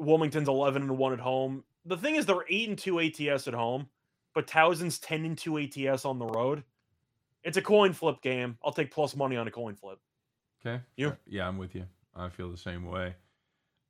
[0.00, 1.64] Wilmington's eleven and one at home.
[1.84, 3.88] The thing is, they're eight and two ATS at home,
[4.34, 6.64] but Towson's ten and two ATS on the road.
[7.42, 8.58] It's a coin flip game.
[8.62, 9.98] I'll take plus money on a coin flip.
[10.64, 10.82] Okay.
[10.96, 11.16] You?
[11.26, 11.86] Yeah, I'm with you.
[12.14, 13.14] I feel the same way.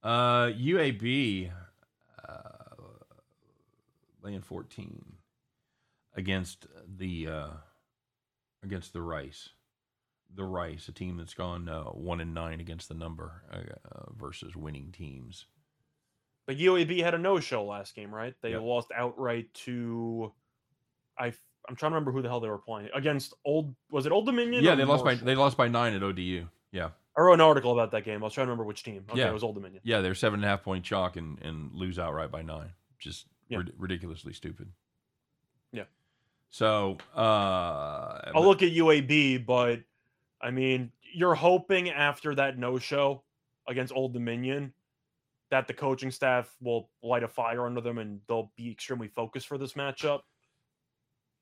[0.02, 1.50] Uh, UAB
[2.28, 2.84] uh,
[4.22, 5.04] laying 14
[6.14, 7.48] against the uh,
[8.62, 9.50] against the Rice.
[10.32, 14.54] The Rice, a team that's gone uh, one and nine against the number uh, versus
[14.54, 15.46] winning teams.
[16.46, 18.34] But UAB had a no-show last game, right?
[18.42, 18.62] They Yep.
[18.62, 20.32] lost outright to.
[21.18, 21.32] I
[21.68, 23.34] I'm trying to remember who the hell they were playing against.
[23.44, 24.64] Old was it Old Dominion?
[24.64, 26.46] Yeah, they lost by they lost by nine at ODU.
[26.72, 28.22] Yeah, I wrote an article about that game.
[28.22, 29.04] I was trying to remember which team.
[29.10, 29.28] Okay, Yeah.
[29.30, 29.80] it was Old Dominion.
[29.84, 32.72] yeah, they're seven and a half point chalk and and lose outright by nine.
[32.98, 33.58] Just Yeah.
[33.58, 34.72] rid- ridiculously stupid.
[35.72, 35.84] Yeah.
[36.48, 39.80] So uh, I'll look at UAB, but
[40.40, 43.22] I mean, you're hoping after that no-show
[43.68, 44.72] against Old Dominion
[45.50, 49.48] that the coaching staff will light a fire under them and they'll be extremely focused
[49.48, 50.20] for this matchup.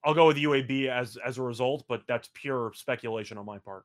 [0.04, 3.84] I'll go with UAB as as a result, but that's pure speculation on my part.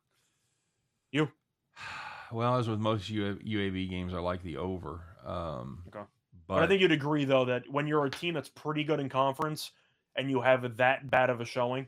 [1.12, 1.30] You?
[2.32, 5.02] Well, as with most UAB games, I like the over.
[5.24, 6.04] Um, Okay.
[6.48, 9.00] But, But I think you'd agree though that when you're a team that's pretty good
[9.00, 9.72] in conference
[10.16, 11.88] and you have that bad of a showing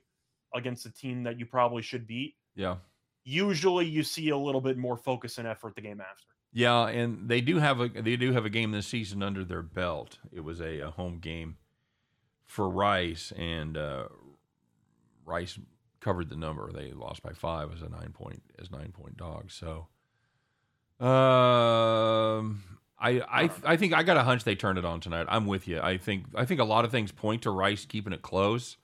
[0.53, 2.75] against a team that you probably should beat, yeah,
[3.23, 6.34] usually you see a little bit more focus and effort the game after.
[6.57, 9.61] Yeah, and they do have a they do have a game this season under their
[9.61, 10.19] belt.
[10.31, 11.57] It was a, a home game
[12.45, 14.05] for Rice, and uh,
[15.25, 15.59] Rice
[15.99, 16.71] covered the number.
[16.71, 19.51] They lost by five as a nine point as nine point dog.
[19.51, 19.87] So,
[21.05, 22.63] um,
[22.97, 25.25] I I, I think I got a hunch they turn it on tonight.
[25.27, 25.81] I'm with you.
[25.81, 28.77] I think I think a lot of things point to Rice keeping it close,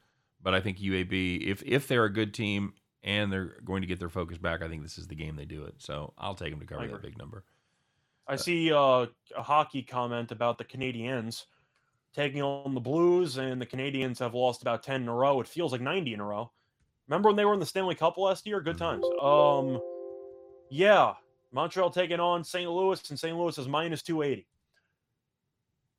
[0.43, 3.99] but I think UAB if if they're a good team and they're going to get
[3.99, 5.75] their focus back, I think this is the game they do it.
[5.77, 7.45] So I'll take them to cover that big number.
[8.32, 11.48] I see uh, a hockey comment about the Canadiens
[12.15, 15.41] taking on the Blues, and the Canadians have lost about ten in a row.
[15.41, 16.50] It feels like ninety in a row.
[17.10, 18.62] Remember when they were in the Stanley Cup last year?
[18.62, 19.06] Good times.
[19.22, 19.82] Um,
[20.70, 21.15] yeah,
[21.52, 22.72] Montreal taking on St.
[22.72, 23.38] Louis, and St.
[23.38, 24.48] Louis is minus 280.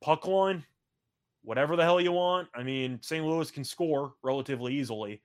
[0.01, 0.65] Puck line,
[1.43, 2.49] whatever the hell you want.
[2.55, 3.27] I mean, St.
[3.27, 5.21] Louis can score relatively easily.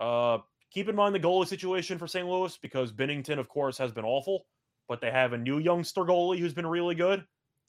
[0.00, 0.38] Uh,
[0.72, 2.26] keep in mind the goalie situation for St.
[2.26, 4.46] Louis because Binnington, of course, has been awful,
[4.88, 7.24] but they have a new youngster goalie who's been really good.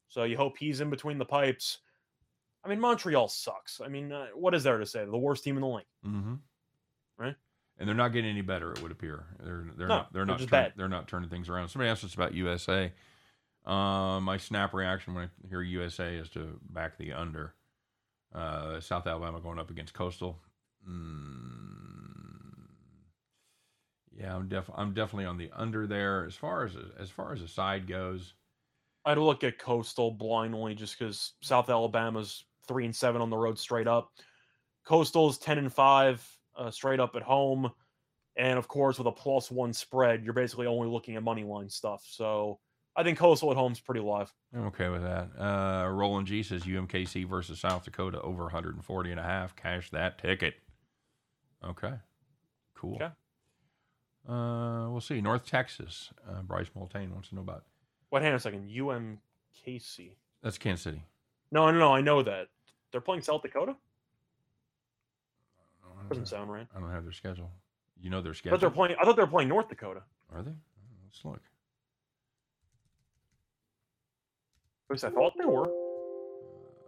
[0.10, 1.80] So you hope he's in between the pipes.
[2.63, 3.80] I mean, Montreal sucks.
[3.84, 4.99] I mean, uh, what is there to say?
[4.99, 5.86] They're the worst team in the league.
[6.06, 6.34] Mm-hmm.
[7.17, 7.36] Right?
[7.78, 8.71] and they're not getting any better.
[8.71, 11.49] It would appear they're they're No, not they're they're not turn- they're not turning things
[11.49, 11.67] around.
[11.67, 12.91] Somebody asked us about USA.
[13.65, 17.54] Uh, my snap reaction when I hear USA is to back the under.
[18.34, 20.39] Uh, South Alabama going up against Coastal.
[20.89, 21.84] Mm,
[24.17, 26.25] yeah, I'm def I'm definitely on the under there.
[26.25, 28.34] As far as as far as the side goes,
[29.04, 33.60] I'd look at Coastal blindly just because South Alabama's three and seven on the road
[33.60, 34.12] straight up.
[34.86, 36.25] Coastal's ten and five
[36.56, 37.69] uh, straight up at home,
[38.38, 41.69] and of course with a plus one spread, you're basically only looking at money line
[41.69, 42.04] stuff.
[42.08, 42.60] So
[42.95, 44.34] I think Coastal at home's pretty live.
[44.54, 45.30] I'm okay with that.
[45.38, 49.56] Uh, Roland G says UMKC versus South Dakota over 140 and a half.
[49.58, 50.56] Cash that ticket.
[51.62, 51.93] Okay.
[52.75, 52.95] Cool.
[52.95, 53.10] Okay.
[54.27, 55.21] Uh, we'll see.
[55.21, 56.11] North Texas.
[56.27, 57.63] Uh, Bryce Multane wants to know about.
[58.11, 58.69] Wait, hang on a second.
[58.69, 60.15] UMKC.
[60.41, 61.03] That's Kansas City.
[61.51, 61.93] No, no, no.
[61.93, 62.47] I know that
[62.91, 63.75] they're playing South Dakota.
[65.83, 66.67] I don't, Doesn't sound right.
[66.75, 67.51] I don't have their schedule.
[68.01, 68.57] You know their schedule.
[68.57, 68.95] thought they're playing.
[68.99, 70.01] I thought they were playing North Dakota.
[70.33, 70.51] Are they?
[70.51, 71.41] Oh, Let's look.
[74.89, 75.65] At least I thought they were.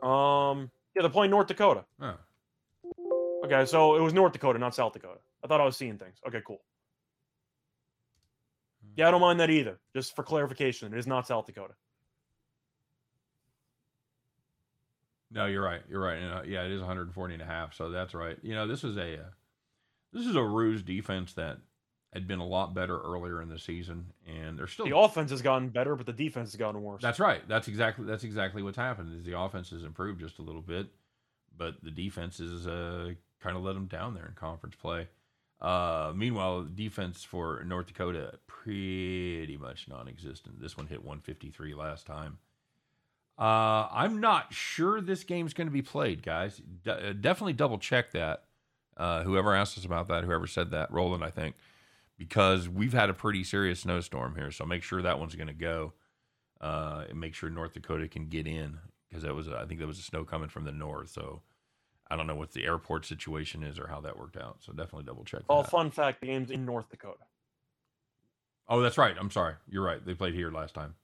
[0.07, 1.83] Um, yeah, they're playing North Dakota.
[2.01, 2.15] Oh.
[3.45, 5.19] Okay, so it was North Dakota, not South Dakota.
[5.43, 6.17] I thought I was seeing things.
[6.27, 6.61] Okay, cool.
[8.97, 9.79] Yeah, I don't mind that either.
[9.95, 11.75] Just for clarification, it is not South Dakota.
[15.31, 15.81] No, you're right.
[15.89, 16.17] You're right.
[16.17, 17.73] And, uh, yeah, it is 140 and a half.
[17.73, 18.37] So that's right.
[18.41, 19.29] You know, this is a uh,
[20.13, 21.57] this is a Roos defense that
[22.13, 24.85] had been a lot better earlier in the season, and they're still.
[24.85, 27.01] The offense has gotten better, but the defense has gotten worse.
[27.01, 27.47] That's right.
[27.47, 29.15] That's exactly that's exactly what's happened.
[29.19, 30.87] Is the offense has improved just a little bit,
[31.55, 35.07] but the defense is uh, kind of let them down there in conference play.
[35.59, 40.61] Uh, meanwhile, defense for North Dakota pretty much non-existent.
[40.61, 42.37] This one hit 153 last time.
[43.39, 46.61] Uh, I'm not sure this game's going to be played, guys.
[46.83, 48.43] D- uh, definitely double check that.
[48.95, 51.55] Uh, whoever asked us about that, whoever said that, Roland, I think,
[52.17, 54.49] because we've had a pretty serious snowstorm here.
[54.49, 55.93] So make sure that one's going to go,
[56.61, 59.87] uh, and make sure North Dakota can get in because that was, I think, there
[59.87, 61.09] was a snow coming from the north.
[61.09, 61.41] So
[62.09, 64.57] I don't know what the airport situation is or how that worked out.
[64.61, 65.41] So definitely double check.
[65.49, 65.71] Oh, that.
[65.71, 67.23] fun fact: the game's in North Dakota.
[68.69, 69.15] Oh, that's right.
[69.17, 69.53] I'm sorry.
[69.69, 70.03] You're right.
[70.05, 70.95] They played here last time.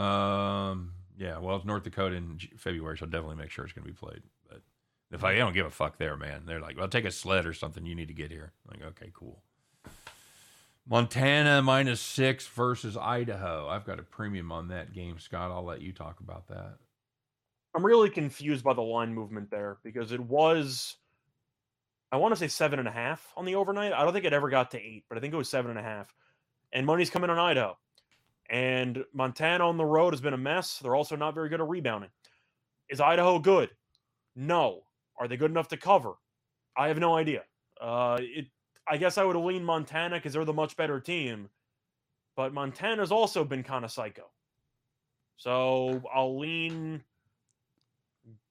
[0.00, 1.38] Um, yeah.
[1.38, 3.96] Well, it's North Dakota in February, so I'll definitely make sure it's going to be
[3.96, 4.22] played.
[4.48, 4.62] But
[5.10, 6.42] if I, I don't give a fuck there, man.
[6.46, 7.84] They're like, well, take a sled or something.
[7.84, 8.52] You need to get here.
[8.68, 9.42] I'm like, okay, cool.
[10.88, 13.66] Montana minus six versus Idaho.
[13.68, 15.50] I've got a premium on that game, Scott.
[15.50, 16.76] I'll let you talk about that.
[17.76, 20.96] I'm really confused by the line movement there because it was,
[22.10, 23.92] I want to say seven and a half on the overnight.
[23.92, 25.78] I don't think it ever got to eight, but I think it was seven and
[25.78, 26.14] a half.
[26.72, 27.76] And money's coming on Idaho.
[28.48, 30.78] And Montana on the road has been a mess.
[30.78, 32.08] They're also not very good at rebounding.
[32.88, 33.68] Is Idaho good?
[34.34, 34.84] No.
[35.18, 36.14] Are they good enough to cover?
[36.78, 37.42] I have no idea.
[37.78, 38.46] Uh, it.
[38.88, 41.50] I guess I would lean Montana because they're the much better team.
[42.36, 44.30] But Montana's also been kind of psycho.
[45.36, 47.02] So I'll lean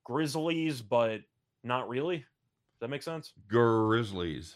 [0.05, 1.21] Grizzlies, but
[1.63, 2.19] not really.
[2.19, 3.33] Does that make sense?
[3.49, 4.55] Grizzlies.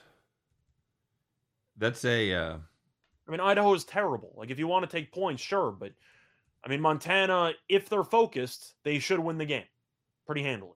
[1.78, 2.34] That's a.
[2.34, 2.58] Uh,
[3.28, 4.34] I mean, Idaho is terrible.
[4.38, 5.92] Like, if you want to take points, sure, but
[6.64, 9.66] I mean, Montana, if they're focused, they should win the game
[10.26, 10.76] pretty handily.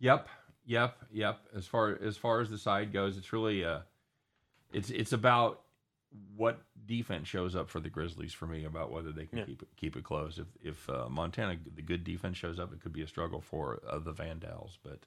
[0.00, 0.28] Yep,
[0.66, 1.38] yep, yep.
[1.56, 3.80] As far as far as the side goes, it's really uh
[4.72, 5.61] it's it's about
[6.36, 9.44] what defense shows up for the Grizzlies for me about whether they can Yeah.
[9.44, 10.38] keep it keep it close.
[10.38, 13.80] If if uh, Montana the good defense shows up, it could be a struggle for
[13.88, 15.00] uh, the Vandals, but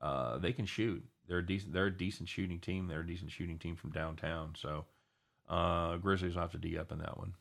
[0.00, 1.04] uh, they can shoot.
[1.26, 1.72] They're a decent.
[1.72, 2.88] They're a decent shooting team.
[2.88, 4.54] They're a decent shooting team from downtown.
[4.56, 4.84] So
[5.48, 7.34] uh, Grizzlies will have to D up in that one.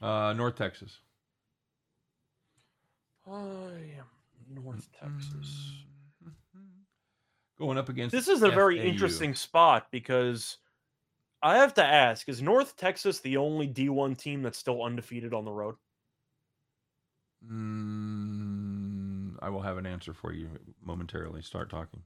[0.00, 0.98] Uh, North Texas.
[3.26, 3.32] I
[3.98, 4.06] am
[4.62, 5.72] North Texas.
[7.58, 8.84] Going up against This is a very FAU.
[8.84, 10.58] interesting spot because
[11.42, 15.44] I have to ask: Is North Texas the only D1 team that's still undefeated on
[15.44, 15.76] the road?
[17.44, 21.42] Mm, I will have an answer for you momentarily.
[21.42, 22.02] Start talking.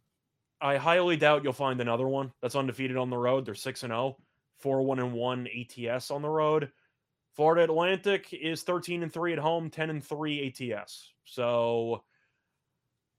[0.61, 3.45] I highly doubt you'll find another one that's undefeated on the road.
[3.45, 4.16] They're six and 0,
[4.59, 6.72] 4 1 and one ATS on the road.
[7.35, 11.12] Florida Atlantic is 13 and 3 at home, 10 and 3 ATS.
[11.24, 12.05] So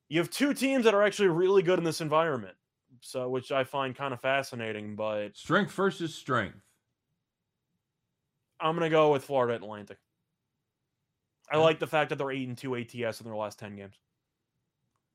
[0.08, 2.56] you have two teams that are actually really good in this environment.
[3.06, 6.58] So which I find kind of fascinating, but Strength versus strength.
[8.62, 9.98] I'm gonna go with Florida Atlantic.
[11.52, 13.96] I like the fact that they're eight and two ATS in their last ten games.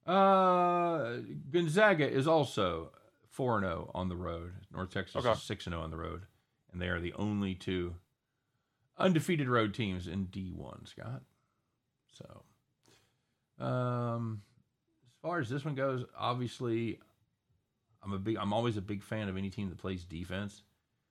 [0.07, 1.17] Uh,
[1.51, 2.93] Gonzaga is also
[3.31, 4.53] four and zero on the road.
[4.71, 5.33] North Texas Okay.
[5.33, 6.27] is six and zero on the road,
[6.71, 7.95] and they are the only two
[8.99, 10.85] undefeated road teams in D one.
[10.85, 11.23] Scott.
[12.13, 14.43] So, um,
[15.07, 17.01] as far as this one goes, obviously,
[18.09, 18.37] I'm a big.
[18.37, 20.63] I'm always a big fan of any team that plays defense.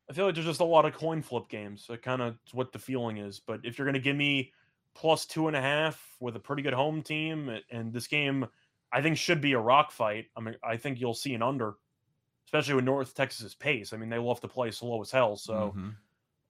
[0.09, 1.85] I feel like there's just a lot of coin flip games.
[1.87, 3.39] That kind of what the feeling is.
[3.39, 4.53] But if you're gonna give me
[4.95, 8.47] plus two and a half with a pretty good home team, and this game,
[8.91, 10.27] I think should be a rock fight.
[10.35, 11.75] I mean, I think you'll see an under,
[12.47, 13.93] especially with North Texas's pace.
[13.93, 15.35] I mean, they love to play slow as hell.
[15.35, 15.97] So Mhm.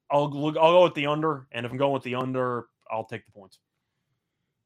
[0.09, 0.57] I'll look.
[0.57, 3.31] I'll go with the under, and if I'm going with the under, I'll take the
[3.33, 3.59] points.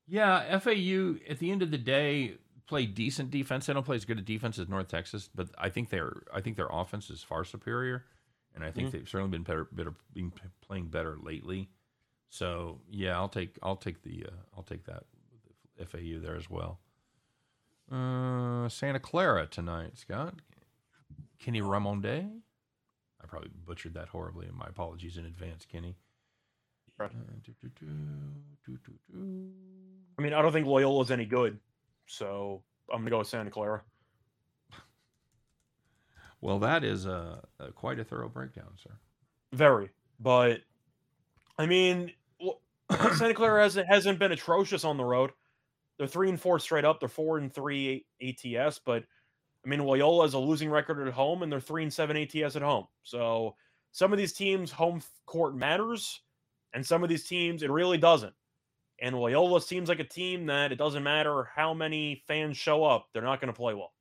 [0.07, 2.37] Yeah, FAU at the end of the day
[2.71, 3.65] play decent defense.
[3.67, 6.41] They don't play as good a defense as North Texas, but I think their I
[6.41, 8.05] think their offense is far superior,
[8.55, 8.91] and I think Mhm.
[8.91, 11.69] they've certainly been better, better been playing better lately.
[12.29, 15.03] So yeah, I'll take I'll take the uh, I'll take that
[15.85, 16.79] FAU there as well.
[17.91, 20.35] Uh, Santa Clara tonight, Scott.
[21.39, 22.41] Kenny Ramonde.
[23.21, 24.47] I probably butchered that horribly.
[24.53, 25.97] My apologies in advance, Kenny.
[26.99, 27.07] Uh.
[30.17, 31.59] I mean, I don't think Loyola's any good,
[32.05, 33.81] so I'm gonna go with Santa Clara.
[36.41, 38.91] Well, that is a, a quite a thorough breakdown, sir.
[39.53, 39.89] Very,
[40.19, 40.61] but
[41.57, 42.11] I mean,
[43.15, 45.31] Santa Clara hasn't hasn't been atrocious on the road.
[45.97, 46.99] They're three and four straight up.
[46.99, 49.03] They're four and three ATS, but
[49.63, 52.55] I mean, Loyola has a losing record at home, and they're three and seven ATS
[52.55, 52.87] at home.
[53.03, 53.55] So
[53.91, 56.21] some of these teams' home court matters,
[56.73, 58.33] and some of these teams it really doesn't.
[59.01, 63.07] And Loyola seems like a team that it doesn't matter how many fans show up,
[63.11, 63.91] they're not going to play well.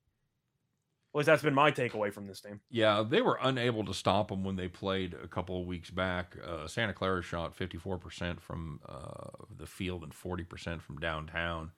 [1.13, 2.61] At least that's been my takeaway from this team.
[2.71, 6.37] Yeah, they were unable to stop them when they played a couple of weeks back.
[6.47, 11.73] Uh, Santa Clara shot 54% from uh, the field and 40% from downtown,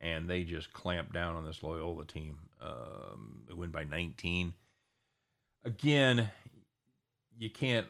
[0.00, 2.38] and they just clamped down on this Loyola team.
[2.60, 4.54] Um, they win by 19.
[5.64, 6.30] Again,
[7.38, 7.86] you can't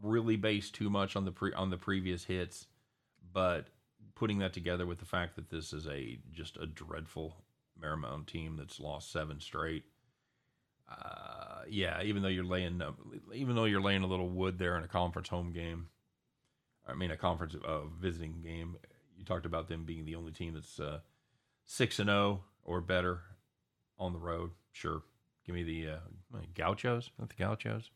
[0.00, 2.66] really base too much on the pre- on the previous hits,
[3.32, 3.66] but
[4.14, 7.36] putting that together with the fact that this is a just a dreadful
[7.82, 9.84] Marymount team that's lost seven straight
[10.88, 12.80] uh, yeah, even though you're laying,
[13.32, 15.88] even though you're laying a little wood there in a conference home game,
[16.86, 18.76] I mean a conference uh, visiting game.
[19.16, 21.00] You talked about them being the only team that's uh,
[21.64, 23.20] six and zero or better
[23.98, 24.50] on the road.
[24.72, 25.02] Sure,
[25.46, 25.98] give me the uh,
[26.30, 27.90] what, Gauchos, not the Gauchos.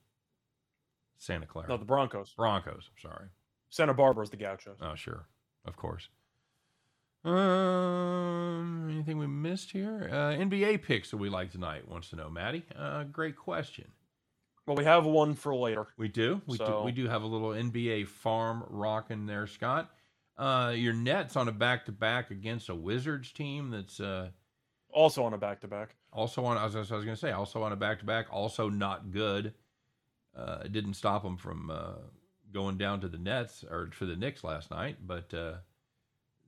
[1.19, 2.33] Santa Clara, No, the Broncos.
[2.37, 2.89] Broncos.
[2.91, 3.27] I'm sorry.
[3.71, 4.79] Santa Barbara's the Gauchos.
[4.81, 5.27] Oh, sure,
[5.65, 6.09] of course.
[7.25, 10.09] Um, anything we missed here?
[10.11, 11.89] Uh, NBA picks that we like tonight.
[11.89, 12.65] Wants to know, Maddie.
[12.77, 13.87] Uh, great question.
[14.67, 15.87] Well, we have one for later.
[15.97, 16.41] We do.
[16.47, 16.83] We do.
[16.85, 19.91] We do have a little NBA farm rocking there, Scott.
[20.37, 24.29] Uh, your Nets on a back-to-back against a Wizards team that's uh,
[24.91, 25.97] Also on a back to back.
[26.13, 26.57] also on.
[26.59, 29.55] As I was going to say, also on a back-to-back, also not good.
[30.37, 31.95] Uh, it didn't stop them from uh,
[32.53, 35.55] going down to the Nets or to the Knicks last night, but uh,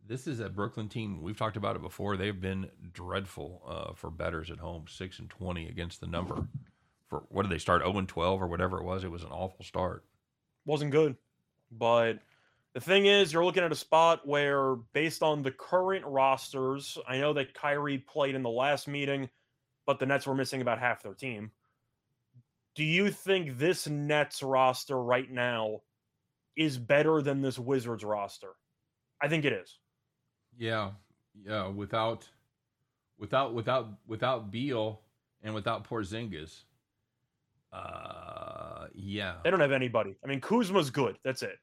[0.06, 1.22] this is a Brooklyn team.
[1.22, 2.16] We've talked about it before.
[2.16, 6.46] They've been dreadful uh, for betters at home, six and twenty against the number.
[7.08, 7.82] For what did they start?
[7.82, 9.04] Zero and twelve or whatever it was.
[9.04, 10.04] It was an awful start.
[10.64, 11.16] Wasn't good.
[11.70, 12.20] But
[12.72, 17.18] the thing is, you're looking at a spot where, based on the current rosters, I
[17.18, 19.28] know that Kyrie played in the last meeting,
[19.86, 21.50] but the Nets were missing about half their team.
[22.76, 25.82] Do you think this Nets roster right now
[26.56, 28.50] is better than this Wizards roster?
[29.22, 29.78] I think it is.
[30.58, 30.90] Yeah,
[31.46, 31.68] yeah.
[31.68, 32.28] Without,
[33.18, 35.00] without, without, without Beal
[35.42, 36.62] and without Porzingis.
[37.72, 40.16] Uh, yeah, They don't have anybody.
[40.24, 41.16] I mean, Kuzma's good.
[41.24, 41.58] That's it.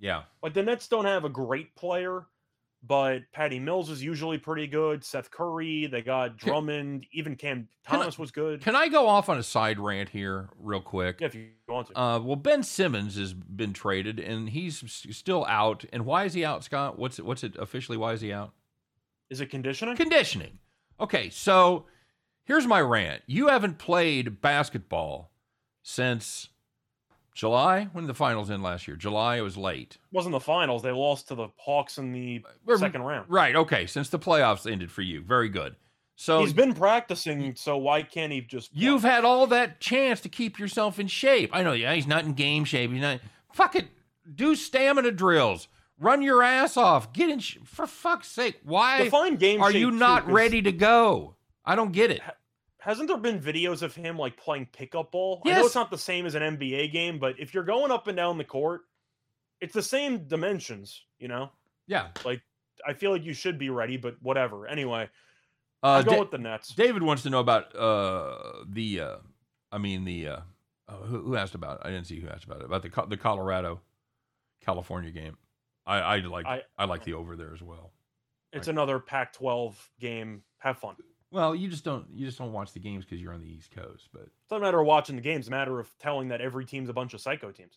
[0.00, 0.22] yeah.
[0.42, 2.26] Like the Nets don't have a great player,
[2.86, 5.04] but Patty Mills is usually pretty good.
[5.04, 8.60] Seth Curry, they got Can- Drummond, even Cam Can I- Thomas was good.
[8.62, 11.20] Can I go off on a side rant here, real quick?
[11.20, 11.98] Yeah, if you want to.
[12.00, 15.84] Uh, well, Ben Simmons has been traded, and he's still out.
[15.92, 16.98] And why is he out, Scott?
[16.98, 17.24] What's it?
[17.24, 17.98] What's it officially?
[17.98, 18.52] Why is he out?
[19.28, 19.96] is it conditioning?
[19.96, 20.58] Conditioning.
[21.00, 21.86] Okay, so
[22.44, 23.22] here's my rant.
[23.26, 25.32] You haven't played basketball
[25.82, 26.48] since
[27.36, 27.88] July.
[27.92, 28.96] When did the finals in last year?
[28.96, 29.36] July.
[29.36, 29.98] It was late.
[30.10, 30.82] wasn't the finals.
[30.82, 33.26] They lost to the Hawks in the uh, We're- second round.
[33.28, 33.54] Right.
[33.54, 33.86] Okay.
[33.86, 35.22] Since the playoffs ended for you.
[35.22, 35.76] Very good.
[36.18, 38.72] So He's been practicing, so why can't he just?
[38.72, 38.82] play?
[38.84, 41.50] You've had all that chance to keep yourself in shape.
[41.52, 42.90] I know, yeah, he's not in game shape.
[42.90, 43.20] He's not.
[43.52, 43.84] Fuck it.
[44.34, 45.68] Do stamina drills.
[46.00, 47.12] Run your ass off.
[47.12, 47.38] Get in.
[47.40, 48.58] Sh- for fuck's sake.
[48.64, 49.60] Why define game.
[49.60, 51.36] are you too, ready to go?
[51.66, 52.22] I don't get it.
[52.86, 55.42] Hasn't there been videos of him like playing pickup ball?
[55.44, 58.06] I know it's not the same as an NBA game, but if you're going up
[58.06, 58.82] and down the court,
[59.60, 61.02] it's the same dimensions.
[61.18, 61.50] You know,
[61.88, 62.08] Yeah.
[62.24, 62.40] Like
[62.86, 64.66] I feel like you should be ready, but whatever.
[64.68, 65.10] Anyway,
[65.82, 66.68] Uh, go Da- with the Nets.
[66.74, 69.00] David wants to know about uh, the.
[69.00, 69.16] Uh,
[69.72, 70.28] I mean the.
[70.28, 70.40] Uh,
[70.88, 71.86] oh, who, who asked about it?
[71.86, 72.66] I didn't see who asked about it.
[72.66, 73.80] About the the Colorado,
[74.64, 75.36] California game.
[75.86, 77.92] I I like I, I- like the over there as well.
[78.52, 80.42] It's another Pac-12 game.
[80.58, 80.94] Have fun.
[81.36, 83.70] Well, you just don't you just don't watch the games because you're on the East
[83.70, 84.22] Coast, but.
[84.22, 86.64] It's not a matter of watching the games; it's a matter of telling that every
[86.64, 87.76] team's a bunch of psycho teams.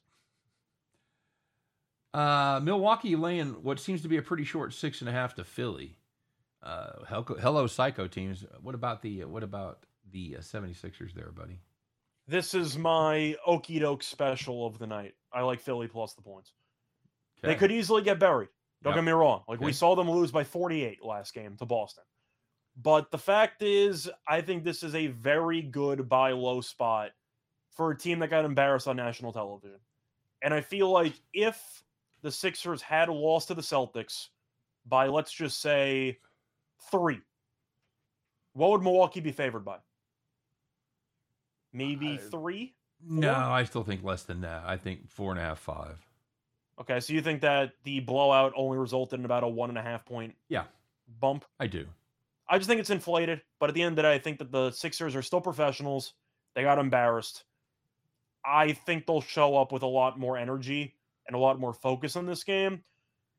[2.14, 5.43] Uh, Milwaukee laying what seems to be a pretty short six and a half to
[5.43, 5.97] Philly.
[6.64, 8.45] Uh, hello, hello psycho teams.
[8.62, 11.60] What about the what about the uh, 76ers there, buddy?
[12.30, 15.16] This is my okey doke special of the night.
[15.34, 16.53] I like Philly plus the points.
[17.43, 18.47] They could easily get buried.
[18.84, 18.99] Don't Yep.
[18.99, 19.43] get me wrong.
[19.49, 22.05] Like we saw them lose by 48 last game to Boston.
[22.82, 27.11] But the fact is, I think this is a very good buy low spot
[27.71, 29.80] for a team that got embarrassed on national television.
[30.41, 31.84] And I feel like if
[32.21, 34.27] the Sixers had lost to the Celtics
[34.86, 36.19] by, let's just say,
[36.89, 37.19] three,
[38.53, 39.77] what would Milwaukee be favored by?
[41.73, 42.75] Maybe three?
[43.01, 43.43] No, Four?
[43.43, 44.63] I still think less than that.
[44.65, 46.05] I think four and a half, five.
[46.82, 49.82] Okay, so you think that the blowout only resulted in about a one and a
[49.82, 50.63] half point Yeah.
[51.19, 51.45] bump?
[51.59, 51.88] I do.
[52.50, 53.41] I just think it's inflated.
[53.60, 56.14] But at the end of the day, I think that the Sixers are still professionals.
[56.56, 57.43] They got embarrassed.
[58.45, 60.95] I think they'll show up with a lot more energy
[61.28, 62.84] and a lot more focus on this game.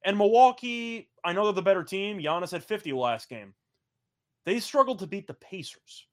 [0.05, 2.19] And Milwaukee, I know they're the better team.
[2.19, 3.55] Giannis had 50 last game.
[4.47, 6.07] They struggled to beat the Pacers.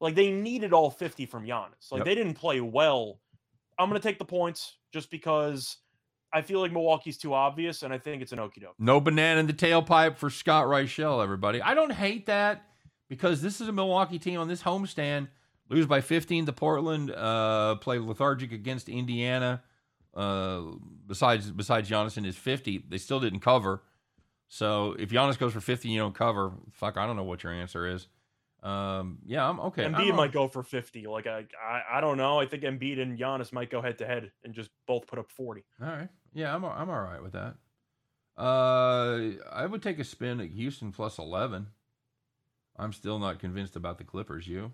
[0.00, 1.90] Like they needed all 50 from Giannis.
[1.90, 2.04] Like Yep.
[2.06, 3.20] they didn't play well.
[3.78, 5.78] I'm going to take the points just because
[6.32, 8.74] I feel like Milwaukee's too obvious, and I think it's an okie doke.
[8.78, 11.60] No banana in the tailpipe for Scott Reichel, everybody.
[11.60, 12.64] I don't hate that
[13.08, 15.28] because this is a Milwaukee team on this homestand.
[15.68, 19.62] Lose by 15 to Portland, uh, play lethargic against Indiana.
[20.14, 20.62] Uh,
[21.06, 23.82] besides besides Giannis and his 50, they still didn't cover.
[24.48, 27.44] So if Giannis goes for 50 and you don't cover, fuck, I don't know what
[27.44, 28.08] your answer is.
[28.64, 29.84] Um, yeah, I'm okay.
[29.84, 31.06] Embiid I'm- might go for 50.
[31.06, 32.40] Like I, I I don't know.
[32.40, 35.30] I think Embiid and Giannis might go head to head and just both put up
[35.30, 35.64] 40.
[35.80, 36.08] All right.
[36.32, 37.56] Yeah, I'm I'm all right with that.
[38.38, 41.66] Uh, I would take a spin at Houston plus 11.
[42.78, 44.46] I'm still not convinced about the Clippers.
[44.46, 44.72] You?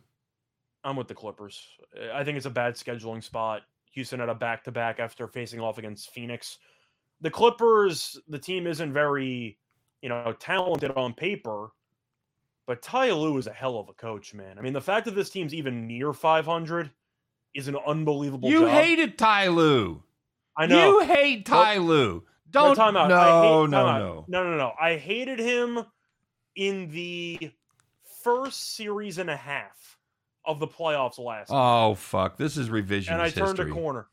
[0.85, 1.67] I'm with the Clippers.
[2.15, 3.63] I think it's a bad scheduling spot.
[3.93, 6.59] Houston had a back to back after facing off against Phoenix.
[7.23, 9.59] The Clippers, the team isn't very,
[10.03, 11.71] you know, talented on paper,
[12.67, 14.59] but Ty Lue is a hell of a coach, man.
[14.59, 16.91] I mean, the fact that this team's even near 500
[17.55, 18.69] is an unbelievable You job.
[18.71, 20.03] hated Ty Lue.
[20.57, 21.01] I know.
[21.01, 22.25] You hate Ty Lue.
[22.55, 22.77] No, Don't.
[22.77, 23.09] time out.
[23.09, 24.01] No, I hate, no, time out.
[24.01, 24.25] no.
[24.29, 24.73] no, no, no.
[24.81, 25.81] I hated him
[26.55, 27.51] in the
[28.23, 29.99] first series and a half
[30.45, 31.51] of the playoffs last.
[31.51, 31.59] year.
[31.59, 32.37] Oh fuck!
[32.37, 33.15] This is revision.
[33.15, 33.71] and I turned history.
[33.71, 34.07] a corner.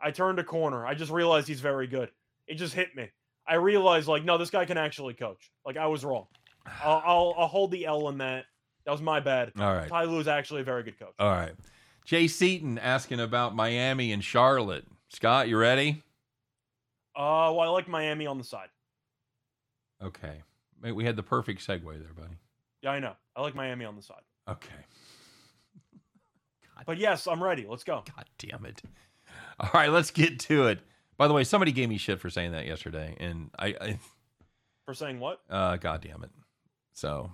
[0.00, 0.86] I turned a corner.
[0.86, 2.10] I just realized he's very good.
[2.46, 3.08] It just hit me.
[3.48, 5.50] I realized, like, no, this guy can actually coach.
[5.64, 6.26] Like, I was wrong.
[6.82, 8.44] I'll, I'll, I'll hold the L in that.
[8.84, 9.52] That was my bad.
[9.58, 9.88] All right.
[9.88, 11.14] Ty Lue is actually a very good coach.
[11.18, 11.52] All right.
[12.04, 14.84] Jay Seaton asking about Miami and Charlotte.
[15.16, 16.02] Scott, you ready?
[17.16, 18.68] Uh, well, I like Miami on the side.
[20.04, 20.42] Okay.
[20.82, 22.36] We had the perfect segue there, buddy.
[22.82, 23.14] Yeah, I know.
[23.34, 24.20] I like Miami on the side.
[24.46, 24.74] Okay.
[26.84, 27.64] But yes, I'm ready.
[27.66, 28.04] Let's go.
[28.14, 28.82] God damn it.
[29.58, 30.80] All right, let's get to it.
[31.16, 33.98] By the way, somebody gave me shit for saying that yesterday, and I, I
[34.84, 35.40] For saying what?
[35.48, 36.30] uh, god damn it.
[36.92, 37.32] So,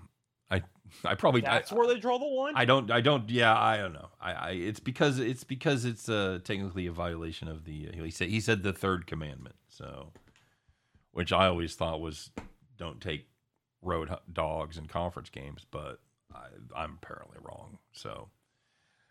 [0.52, 0.62] I,
[1.04, 2.52] I probably, I, That's where they draw the line.
[2.56, 4.08] I don't, I don't, yeah, I don't know.
[4.20, 7.88] I, I, it's because it's because it's uh technically a violation of the.
[7.88, 9.56] Uh, he said he said the third commandment.
[9.68, 10.12] So,
[11.12, 12.30] which I always thought was
[12.76, 13.26] don't take
[13.80, 16.00] road dogs in conference games, but
[16.34, 16.46] I,
[16.76, 17.78] I'm apparently wrong.
[17.92, 18.28] So,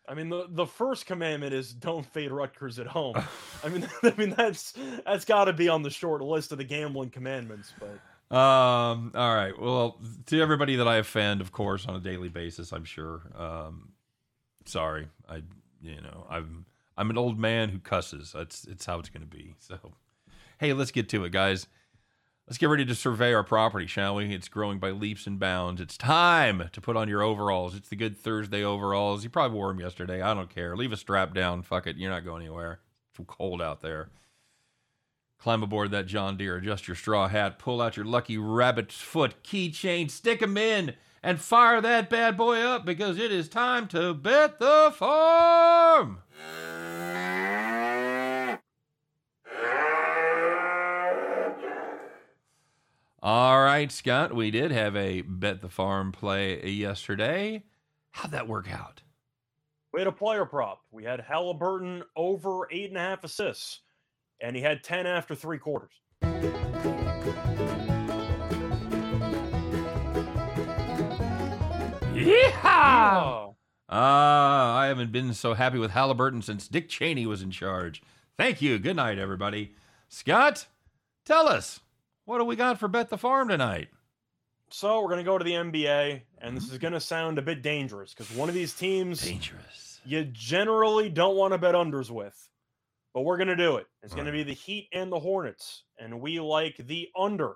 [0.08, 3.16] I mean, the, the first commandment is don't fade Rutgers at home.
[3.64, 4.74] I mean, I mean that's
[5.06, 7.74] that's got to be on the short list of the gambling commandments.
[7.80, 8.00] But
[8.32, 9.12] Um.
[9.14, 9.54] All right.
[9.60, 13.22] Well, to everybody that I offend, of course, on a daily basis, I'm sure.
[13.38, 13.92] Um.
[14.66, 15.08] Sorry.
[15.30, 15.44] I.
[15.82, 16.26] You know.
[16.30, 16.66] I'm.
[16.98, 18.32] I'm an old man who cusses.
[18.32, 18.66] That's.
[18.66, 19.56] It's how it's going to be.
[19.60, 19.78] So.
[20.60, 21.66] Hey, let's get to it, guys.
[22.48, 24.34] Let's get ready to survey our property, shall we?
[24.34, 25.80] It's growing by leaps and bounds.
[25.80, 27.76] It's time to put on your overalls.
[27.76, 29.24] It's the good Thursday overalls.
[29.24, 30.22] You probably wore them yesterday.
[30.22, 30.76] I don't care.
[30.76, 31.62] Leave a strap down.
[31.64, 31.96] Fuck it.
[31.98, 32.80] You're not going anywhere.
[33.08, 34.10] It's too cold out there.
[35.42, 39.44] Climb aboard that John Deere, adjust your straw hat, pull out your lucky rabbit's foot
[39.44, 44.14] keychain, stick 'em in, and fire that bad boy up because it is time to
[44.14, 46.22] bet the farm.
[53.24, 57.64] All right, Scott, we did have a bet the farm play yesterday.
[58.12, 59.02] How'd that work out?
[59.92, 60.82] We had a player prop.
[60.92, 63.82] We had Halliburton over eight and a half assists,
[64.42, 65.92] and he had 10 after three quarters.
[72.14, 73.56] Yeehaw!
[73.90, 78.02] Ah, I haven't been so happy with Halliburton since Dick Cheney was in charge.
[78.38, 78.80] Thank you.
[78.80, 79.74] Good night, everybody.
[80.08, 80.66] Scott,
[81.26, 81.82] tell us,
[82.26, 83.90] what do we got for Bet the Farm tonight?
[84.70, 87.42] So we're going to go to the NBA, and this is going to sound a
[87.42, 90.00] bit dangerous because one of these teams Dangerous.
[90.06, 92.48] you generally don't want to bet unders with,
[93.14, 93.88] but we're going to do it.
[94.04, 97.56] It's going to be the Heat and the Hornets, and we like the under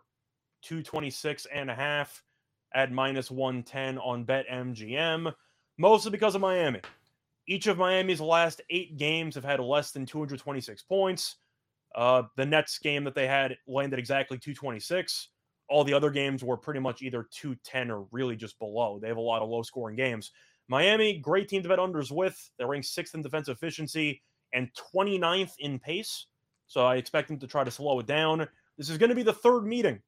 [0.63, 2.23] 226 and a half
[2.73, 5.33] at minus 110 on BetMGM,
[5.77, 6.81] mostly because of Miami.
[7.47, 11.37] Each of Miami's last eight games have had less than 226 points.
[11.95, 15.29] Uh, the Nets game that they had landed exactly 226.
[15.69, 18.99] All the other games were pretty much either 210 or really just below.
[18.99, 20.31] They have a lot of low scoring games.
[20.67, 22.49] Miami, great team to bet unders with.
[22.57, 24.21] They're ranked sixth in defensive efficiency
[24.55, 26.25] and 29th in pace.
[26.67, 28.47] So I expect them to try to slow it down.
[28.77, 30.01] This is going to be the third meeting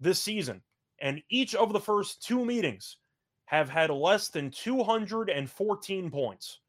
[0.00, 0.62] this season.
[1.00, 2.96] And each of the first two meetings
[3.44, 6.60] have had less than 214 points.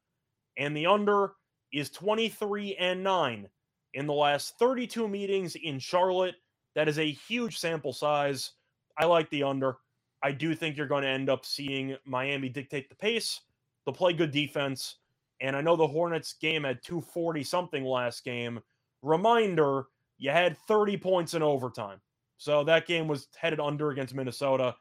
[0.58, 1.32] And the under
[1.72, 3.48] is 23 and 9
[3.94, 6.34] in the last 32 meetings in Charlotte.
[6.74, 8.52] That is a huge sample size.
[8.98, 9.78] I like the under.
[10.22, 13.40] I do think you're going to end up seeing Miami dictate the pace.
[13.84, 14.96] They'll play good defense.
[15.40, 18.60] And I know the Hornets game had 240 something last game.
[19.02, 19.84] Reminder,
[20.18, 22.00] you had 30 points in overtime.
[22.36, 24.74] So that game was headed under against Minnesota.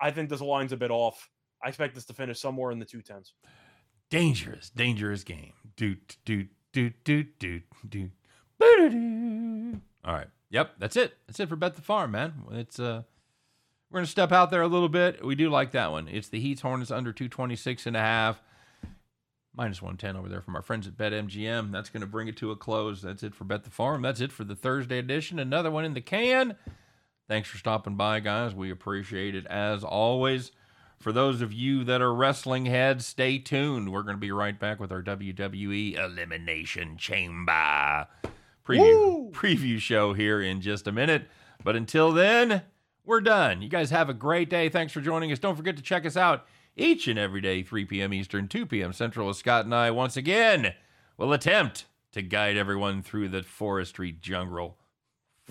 [0.00, 1.28] I think this line's a bit off.
[1.62, 3.32] I expect this to finish somewhere in the 210s.
[4.10, 5.52] Dangerous, dangerous game.
[5.76, 8.10] Doot, doot, doot, doot, doot, doot.
[10.04, 10.28] All right.
[10.50, 11.16] Yep, that's it.
[11.26, 12.32] That's it for Bet the Farm, man.
[12.52, 13.02] It's uh
[13.90, 15.24] we're gonna step out there a little bit.
[15.24, 16.08] We do like that one.
[16.08, 18.42] It's the Heat's Hornets under 226 and a half.
[19.58, 21.72] Minus 110 over there from our friends at BetMGM.
[21.72, 23.02] That's going to bring it to a close.
[23.02, 24.02] That's it for Bet the Farm.
[24.02, 25.40] That's it for the Thursday edition.
[25.40, 26.54] Another one in the can.
[27.26, 28.54] Thanks for stopping by, guys.
[28.54, 30.52] We appreciate it as always.
[31.00, 33.90] For those of you that are wrestling heads, stay tuned.
[33.90, 38.06] We're going to be right back with our WWE Elimination Chamber
[38.64, 39.30] preview Woo!
[39.32, 41.26] preview show here in just a minute.
[41.64, 42.62] But until then,
[43.04, 43.60] we're done.
[43.62, 44.68] You guys have a great day.
[44.68, 45.40] Thanks for joining us.
[45.40, 46.46] Don't forget to check us out
[46.78, 48.14] each and every day, 3 p.m.
[48.14, 48.92] Eastern, 2 p.m.
[48.92, 50.74] Central, as Scott and I once again
[51.16, 54.78] will attempt to guide everyone through the forestry jungle.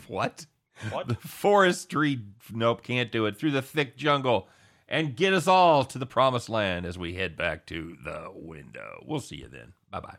[0.07, 0.45] What?
[0.91, 1.07] What?
[1.07, 2.21] The forestry,
[2.51, 3.37] nope, can't do it.
[3.37, 4.47] Through the thick jungle
[4.87, 9.03] and get us all to the promised land as we head back to the window.
[9.05, 9.73] We'll see you then.
[9.91, 10.17] Bye bye.